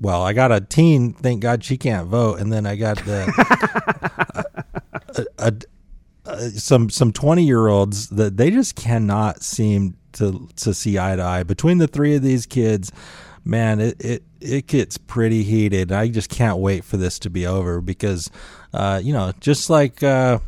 well. 0.00 0.22
I 0.22 0.32
got 0.32 0.50
a 0.52 0.60
teen. 0.60 1.12
Thank 1.12 1.40
God 1.40 1.62
she 1.62 1.78
can't 1.78 2.08
vote, 2.08 2.40
and 2.40 2.52
then 2.52 2.66
I 2.66 2.74
got 2.76 2.98
the 2.98 4.44
a, 5.16 5.24
a, 5.38 5.52
a, 6.24 6.50
some 6.50 6.90
some 6.90 7.12
twenty 7.12 7.44
year 7.44 7.68
olds 7.68 8.08
that 8.10 8.36
they 8.36 8.50
just 8.50 8.74
cannot 8.74 9.42
seem 9.42 9.96
to 10.16 10.48
to 10.56 10.74
see 10.74 10.98
eye 10.98 11.16
to 11.16 11.22
eye. 11.22 11.42
Between 11.42 11.78
the 11.78 11.86
three 11.86 12.14
of 12.14 12.22
these 12.22 12.46
kids, 12.46 12.92
man, 13.44 13.80
it 13.80 13.96
it, 14.04 14.22
it 14.40 14.66
gets 14.66 14.98
pretty 14.98 15.42
heated. 15.42 15.92
I 15.92 16.08
just 16.08 16.28
can't 16.28 16.58
wait 16.58 16.84
for 16.84 16.96
this 16.96 17.18
to 17.20 17.30
be 17.30 17.46
over 17.46 17.80
because, 17.80 18.30
uh, 18.72 19.00
you 19.02 19.12
know, 19.12 19.32
just 19.40 19.70
like 19.70 20.02
uh, 20.02 20.38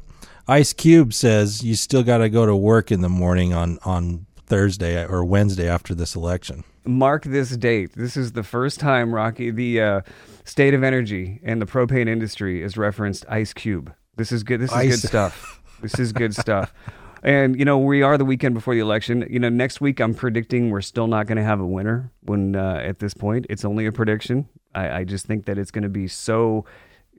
Ice 0.47 0.73
Cube 0.73 1.13
says, 1.13 1.63
you 1.63 1.75
still 1.75 2.03
got 2.03 2.19
to 2.19 2.29
go 2.29 2.47
to 2.47 2.57
work 2.57 2.91
in 2.91 3.01
the 3.01 3.09
morning 3.09 3.53
on 3.53 3.79
on 3.85 4.27
Thursday 4.47 5.05
or 5.05 5.25
Wednesday 5.25 5.69
after 5.69 5.95
this 5.95 6.15
election. 6.15 6.65
Mark 6.85 7.25
this 7.25 7.55
date. 7.57 7.93
This 7.95 8.17
is 8.17 8.33
the 8.33 8.43
first 8.43 8.81
time 8.81 9.15
Rocky, 9.15 9.51
the 9.51 9.81
uh, 9.81 10.01
state 10.45 10.73
of 10.73 10.83
energy 10.83 11.39
and 11.45 11.61
the 11.61 11.67
propane 11.67 12.09
industry 12.09 12.63
is 12.63 12.79
referenced 12.79 13.27
Ice 13.29 13.53
Cube. 13.53 13.93
This 14.17 14.33
is 14.33 14.43
good. 14.43 14.61
This 14.61 14.71
is 14.71 14.77
Ice- 14.77 15.01
good 15.03 15.09
stuff. 15.09 15.61
This 15.83 15.99
is 15.99 16.13
good 16.13 16.35
stuff. 16.45 16.73
And 17.23 17.59
you 17.59 17.65
know 17.65 17.79
we 17.79 18.03
are 18.03 18.17
the 18.17 18.25
weekend 18.25 18.55
before 18.55 18.75
the 18.75 18.81
election. 18.81 19.27
You 19.29 19.39
know 19.39 19.49
next 19.49 19.81
week 19.81 20.01
I'm 20.01 20.15
predicting 20.15 20.71
we're 20.71 20.81
still 20.81 21.07
not 21.07 21.27
going 21.27 21.39
to 21.39 21.45
have 21.45 21.61
a 21.61 21.67
winner. 21.67 22.13
When 22.23 22.57
uh, 22.57 22.81
at 22.83 22.99
this 22.99 23.15
point 23.15 23.47
it's 23.49 23.65
only 23.65 23.87
a 23.87 23.93
prediction. 23.93 24.49
I, 24.75 25.01
I 25.01 25.05
just 25.05 25.27
think 25.27 25.47
that 25.47 25.59
it's 25.59 25.71
going 25.71 25.83
to 25.83 25.89
be 25.89 26.09
so 26.09 26.65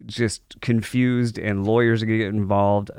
just 0.05 0.61
confused 0.61 1.37
and 1.37 1.65
lawyers 1.65 2.01
are 2.01 2.05
going 2.05 2.19
to 2.19 2.25
get 2.25 2.33
involved. 2.33 2.89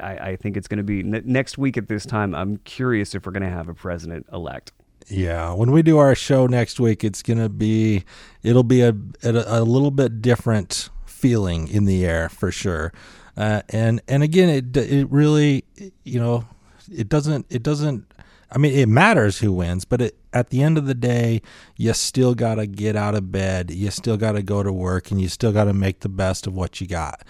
I, 0.00 0.18
I 0.20 0.36
think 0.36 0.56
it's 0.56 0.68
going 0.68 0.78
to 0.78 0.84
be 0.84 1.02
ne- 1.02 1.22
next 1.24 1.56
week 1.56 1.78
at 1.78 1.88
this 1.88 2.04
time. 2.04 2.34
I'm 2.34 2.58
curious 2.58 3.14
if 3.14 3.24
we're 3.24 3.32
going 3.32 3.44
to 3.44 3.48
have 3.48 3.68
a 3.68 3.74
president 3.74 4.26
elect. 4.32 4.72
Yeah, 5.08 5.54
when 5.54 5.72
we 5.72 5.82
do 5.82 5.98
our 5.98 6.14
show 6.14 6.46
next 6.46 6.78
week, 6.78 7.02
it's 7.02 7.22
gonna 7.22 7.48
be 7.48 8.04
it'll 8.42 8.62
be 8.62 8.82
a 8.82 8.94
a, 9.24 9.60
a 9.60 9.62
little 9.62 9.90
bit 9.90 10.22
different 10.22 10.88
feeling 11.04 11.66
in 11.68 11.84
the 11.84 12.04
air 12.04 12.28
for 12.28 12.52
sure. 12.52 12.92
Uh, 13.36 13.62
and 13.68 14.00
and 14.08 14.22
again, 14.22 14.48
it 14.48 14.76
it 14.76 15.10
really 15.10 15.64
you 16.04 16.20
know 16.20 16.46
it 16.90 17.08
doesn't 17.08 17.46
it 17.50 17.62
doesn't. 17.62 18.06
I 18.52 18.58
mean, 18.58 18.72
it 18.72 18.88
matters 18.88 19.38
who 19.38 19.52
wins, 19.52 19.84
but 19.84 20.00
it, 20.00 20.18
at 20.32 20.50
the 20.50 20.60
end 20.60 20.76
of 20.76 20.86
the 20.86 20.94
day, 20.94 21.40
you 21.76 21.92
still 21.92 22.34
got 22.34 22.56
to 22.56 22.66
get 22.66 22.96
out 22.96 23.14
of 23.14 23.30
bed. 23.30 23.70
You 23.70 23.92
still 23.92 24.16
got 24.16 24.32
to 24.32 24.42
go 24.42 24.64
to 24.64 24.72
work, 24.72 25.12
and 25.12 25.20
you 25.20 25.28
still 25.28 25.52
got 25.52 25.64
to 25.64 25.72
make 25.72 26.00
the 26.00 26.08
best 26.08 26.48
of 26.48 26.54
what 26.54 26.80
you 26.80 26.88
got. 26.88 27.22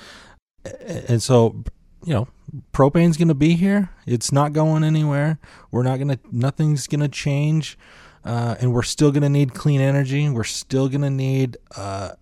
And 0.80 1.22
so, 1.22 1.62
you 2.04 2.14
know, 2.14 2.28
propane's 2.72 3.16
going 3.16 3.28
to 3.28 3.34
be 3.34 3.54
here. 3.54 3.90
It's 4.06 4.32
not 4.32 4.52
going 4.54 4.82
anywhere. 4.82 5.38
We're 5.70 5.82
not 5.82 5.96
going 5.96 6.08
to, 6.08 6.18
nothing's 6.30 6.86
going 6.86 7.00
to 7.00 7.08
change. 7.08 7.78
Uh, 8.24 8.56
and 8.60 8.72
we're 8.72 8.82
still 8.82 9.10
going 9.10 9.22
to 9.22 9.28
need 9.28 9.54
clean 9.54 9.80
energy. 9.80 10.28
We're 10.28 10.44
still 10.44 10.88
going 10.88 11.02
to 11.02 11.10
need 11.10 11.56
uh, 11.76 12.12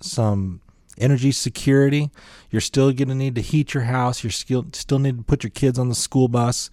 some 0.00 0.60
energy 1.00 1.32
security. 1.32 2.10
You're 2.50 2.60
still 2.60 2.92
going 2.92 3.08
to 3.08 3.14
need 3.14 3.34
to 3.34 3.40
heat 3.40 3.74
your 3.74 3.84
house. 3.84 4.22
You're 4.22 4.30
still, 4.30 4.66
still 4.72 4.98
need 4.98 5.18
to 5.18 5.24
put 5.24 5.42
your 5.42 5.50
kids 5.50 5.78
on 5.78 5.88
the 5.88 5.94
school 5.94 6.28
bus. 6.28 6.70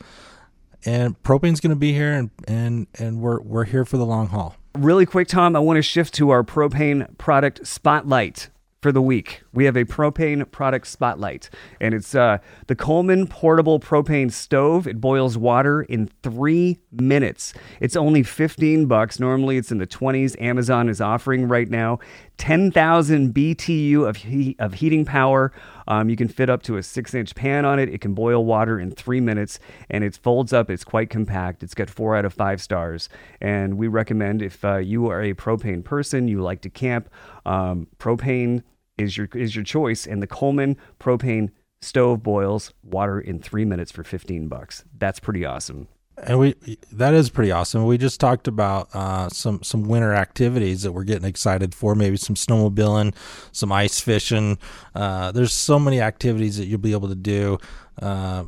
And 0.85 1.21
propane's 1.23 1.59
going 1.59 1.71
to 1.71 1.75
be 1.75 1.93
here, 1.93 2.13
and, 2.13 2.29
and, 2.47 2.87
and 2.99 3.19
we're, 3.19 3.41
we're 3.41 3.65
here 3.65 3.83
for 3.83 3.97
the 3.97 4.05
long 4.05 4.27
haul. 4.27 4.55
Really 4.75 5.05
quick, 5.05 5.27
Tom, 5.27 5.55
I 5.55 5.59
want 5.59 5.77
to 5.77 5.81
shift 5.81 6.13
to 6.15 6.29
our 6.29 6.43
propane 6.43 7.17
product 7.17 7.65
spotlight 7.65 8.49
for 8.81 8.91
the 8.91 9.01
week. 9.01 9.41
We 9.53 9.65
have 9.65 9.75
a 9.75 9.85
propane 9.85 10.49
product 10.51 10.87
spotlight, 10.87 11.49
and 11.81 11.93
it's 11.93 12.13
uh, 12.13 12.37
the 12.67 12.75
Coleman 12.75 13.27
Portable 13.27 13.79
Propane 13.79 14.31
Stove. 14.31 14.87
It 14.87 15.01
boils 15.01 15.37
water 15.37 15.81
in 15.83 16.09
three 16.21 16.79
minutes. 16.91 17.53
It's 17.79 17.95
only 17.95 18.23
15 18.23 18.85
bucks. 18.85 19.19
Normally, 19.19 19.57
it's 19.57 19.71
in 19.71 19.79
the 19.79 19.87
20s. 19.87 20.39
Amazon 20.39 20.89
is 20.89 21.01
offering 21.01 21.47
right 21.47 21.69
now 21.69 21.99
10,000 22.37 23.33
BTU 23.33 24.07
of, 24.07 24.17
he- 24.17 24.55
of 24.59 24.75
heating 24.75 25.05
power. 25.05 25.51
Um, 25.87 26.09
you 26.09 26.15
can 26.15 26.27
fit 26.27 26.49
up 26.49 26.63
to 26.63 26.77
a 26.77 26.83
six 26.83 27.13
inch 27.13 27.35
pan 27.35 27.65
on 27.65 27.79
it. 27.79 27.89
It 27.89 28.01
can 28.01 28.13
boil 28.13 28.45
water 28.45 28.79
in 28.79 28.91
three 28.91 29.21
minutes 29.21 29.59
and 29.89 30.03
it 30.03 30.15
folds 30.15 30.53
up. 30.53 30.69
It's 30.69 30.83
quite 30.83 31.09
compact. 31.09 31.63
It's 31.63 31.73
got 31.73 31.89
four 31.89 32.15
out 32.15 32.25
of 32.25 32.33
five 32.33 32.61
stars. 32.61 33.09
And 33.41 33.77
we 33.77 33.87
recommend 33.87 34.41
if 34.41 34.63
uh, 34.63 34.77
you 34.77 35.09
are 35.09 35.21
a 35.21 35.33
propane 35.33 35.83
person, 35.83 36.27
you 36.27 36.41
like 36.41 36.61
to 36.61 36.69
camp, 36.69 37.09
um, 37.45 37.87
propane 37.99 38.63
is 38.97 39.17
your, 39.17 39.29
is 39.33 39.55
your 39.55 39.63
choice. 39.63 40.05
And 40.05 40.21
the 40.21 40.27
Coleman 40.27 40.77
propane 40.99 41.51
stove 41.81 42.23
boils 42.23 42.73
water 42.83 43.19
in 43.19 43.39
three 43.39 43.65
minutes 43.65 43.91
for 43.91 44.03
15 44.03 44.47
bucks. 44.47 44.83
That's 44.97 45.19
pretty 45.19 45.45
awesome. 45.45 45.87
And 46.23 46.39
we 46.39 46.55
that 46.91 47.13
is 47.13 47.29
pretty 47.29 47.51
awesome. 47.51 47.85
We 47.85 47.99
just 47.99 48.19
talked 48.19 48.47
about 48.47 48.89
uh, 48.95 49.29
some 49.29 49.61
some 49.61 49.83
winter 49.83 50.15
activities 50.15 50.81
that 50.81 50.91
we're 50.91 51.03
getting 51.03 51.27
excited 51.27 51.75
for. 51.75 51.93
Maybe 51.93 52.17
some 52.17 52.35
snowmobiling, 52.35 53.13
some 53.51 53.71
ice 53.71 53.99
fishing. 53.99 54.57
Uh, 54.95 55.31
there's 55.31 55.53
so 55.53 55.77
many 55.77 56.01
activities 56.01 56.57
that 56.57 56.65
you'll 56.65 56.79
be 56.79 56.93
able 56.93 57.07
to 57.09 57.15
do 57.15 57.59
uh, 58.01 58.45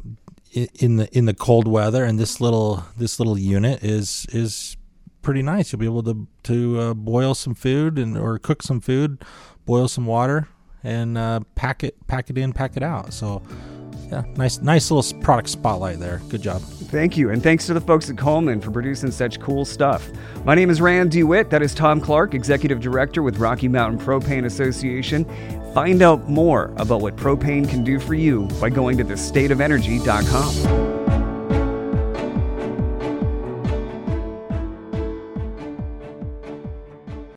in 0.51 0.95
the 0.97 1.15
in 1.15 1.25
the 1.25 1.35
cold 1.35 1.67
weather. 1.67 2.03
And 2.03 2.17
this 2.17 2.41
little 2.41 2.85
this 2.97 3.19
little 3.19 3.37
unit 3.37 3.83
is 3.83 4.25
is 4.31 4.75
pretty 5.21 5.43
nice. 5.43 5.71
You'll 5.71 5.79
be 5.79 5.85
able 5.85 6.03
to 6.03 6.27
to 6.43 6.79
uh, 6.79 6.93
boil 6.95 7.35
some 7.35 7.53
food 7.53 7.99
and 7.99 8.17
or 8.17 8.39
cook 8.39 8.63
some 8.63 8.81
food, 8.81 9.23
boil 9.67 9.87
some 9.87 10.07
water, 10.07 10.47
and 10.83 11.19
uh, 11.19 11.41
pack 11.53 11.83
it 11.83 12.07
pack 12.07 12.31
it 12.31 12.37
in, 12.37 12.51
pack 12.51 12.77
it 12.77 12.83
out. 12.83 13.13
So. 13.13 13.43
Yeah, 14.11 14.23
nice, 14.37 14.57
nice 14.57 14.89
little 14.89 15.21
product 15.21 15.49
spotlight 15.49 15.99
there. 15.99 16.19
Good 16.29 16.41
job. 16.41 16.63
Thank 16.89 17.17
you. 17.17 17.29
And 17.29 17.41
thanks 17.43 17.67
to 17.67 17.75
the 17.75 17.81
folks 17.81 18.09
at 18.09 18.17
Coleman 18.17 18.59
for 18.61 18.71
producing 18.71 19.11
such 19.11 19.39
cool 19.39 19.63
stuff. 19.63 20.09
My 20.43 20.55
name 20.55 20.71
is 20.71 20.81
Rand 20.81 21.11
DeWitt. 21.11 21.51
That 21.51 21.61
is 21.61 21.75
Tom 21.75 22.01
Clark, 22.01 22.33
Executive 22.33 22.79
Director 22.79 23.21
with 23.21 23.37
Rocky 23.37 23.67
Mountain 23.67 23.99
Propane 23.99 24.45
Association. 24.45 25.23
Find 25.75 26.01
out 26.01 26.27
more 26.27 26.73
about 26.77 27.01
what 27.01 27.15
propane 27.15 27.69
can 27.69 27.83
do 27.83 27.99
for 27.99 28.15
you 28.15 28.47
by 28.59 28.69
going 28.69 28.97
to 28.97 29.05
thestateofenergy.com. 29.05 30.98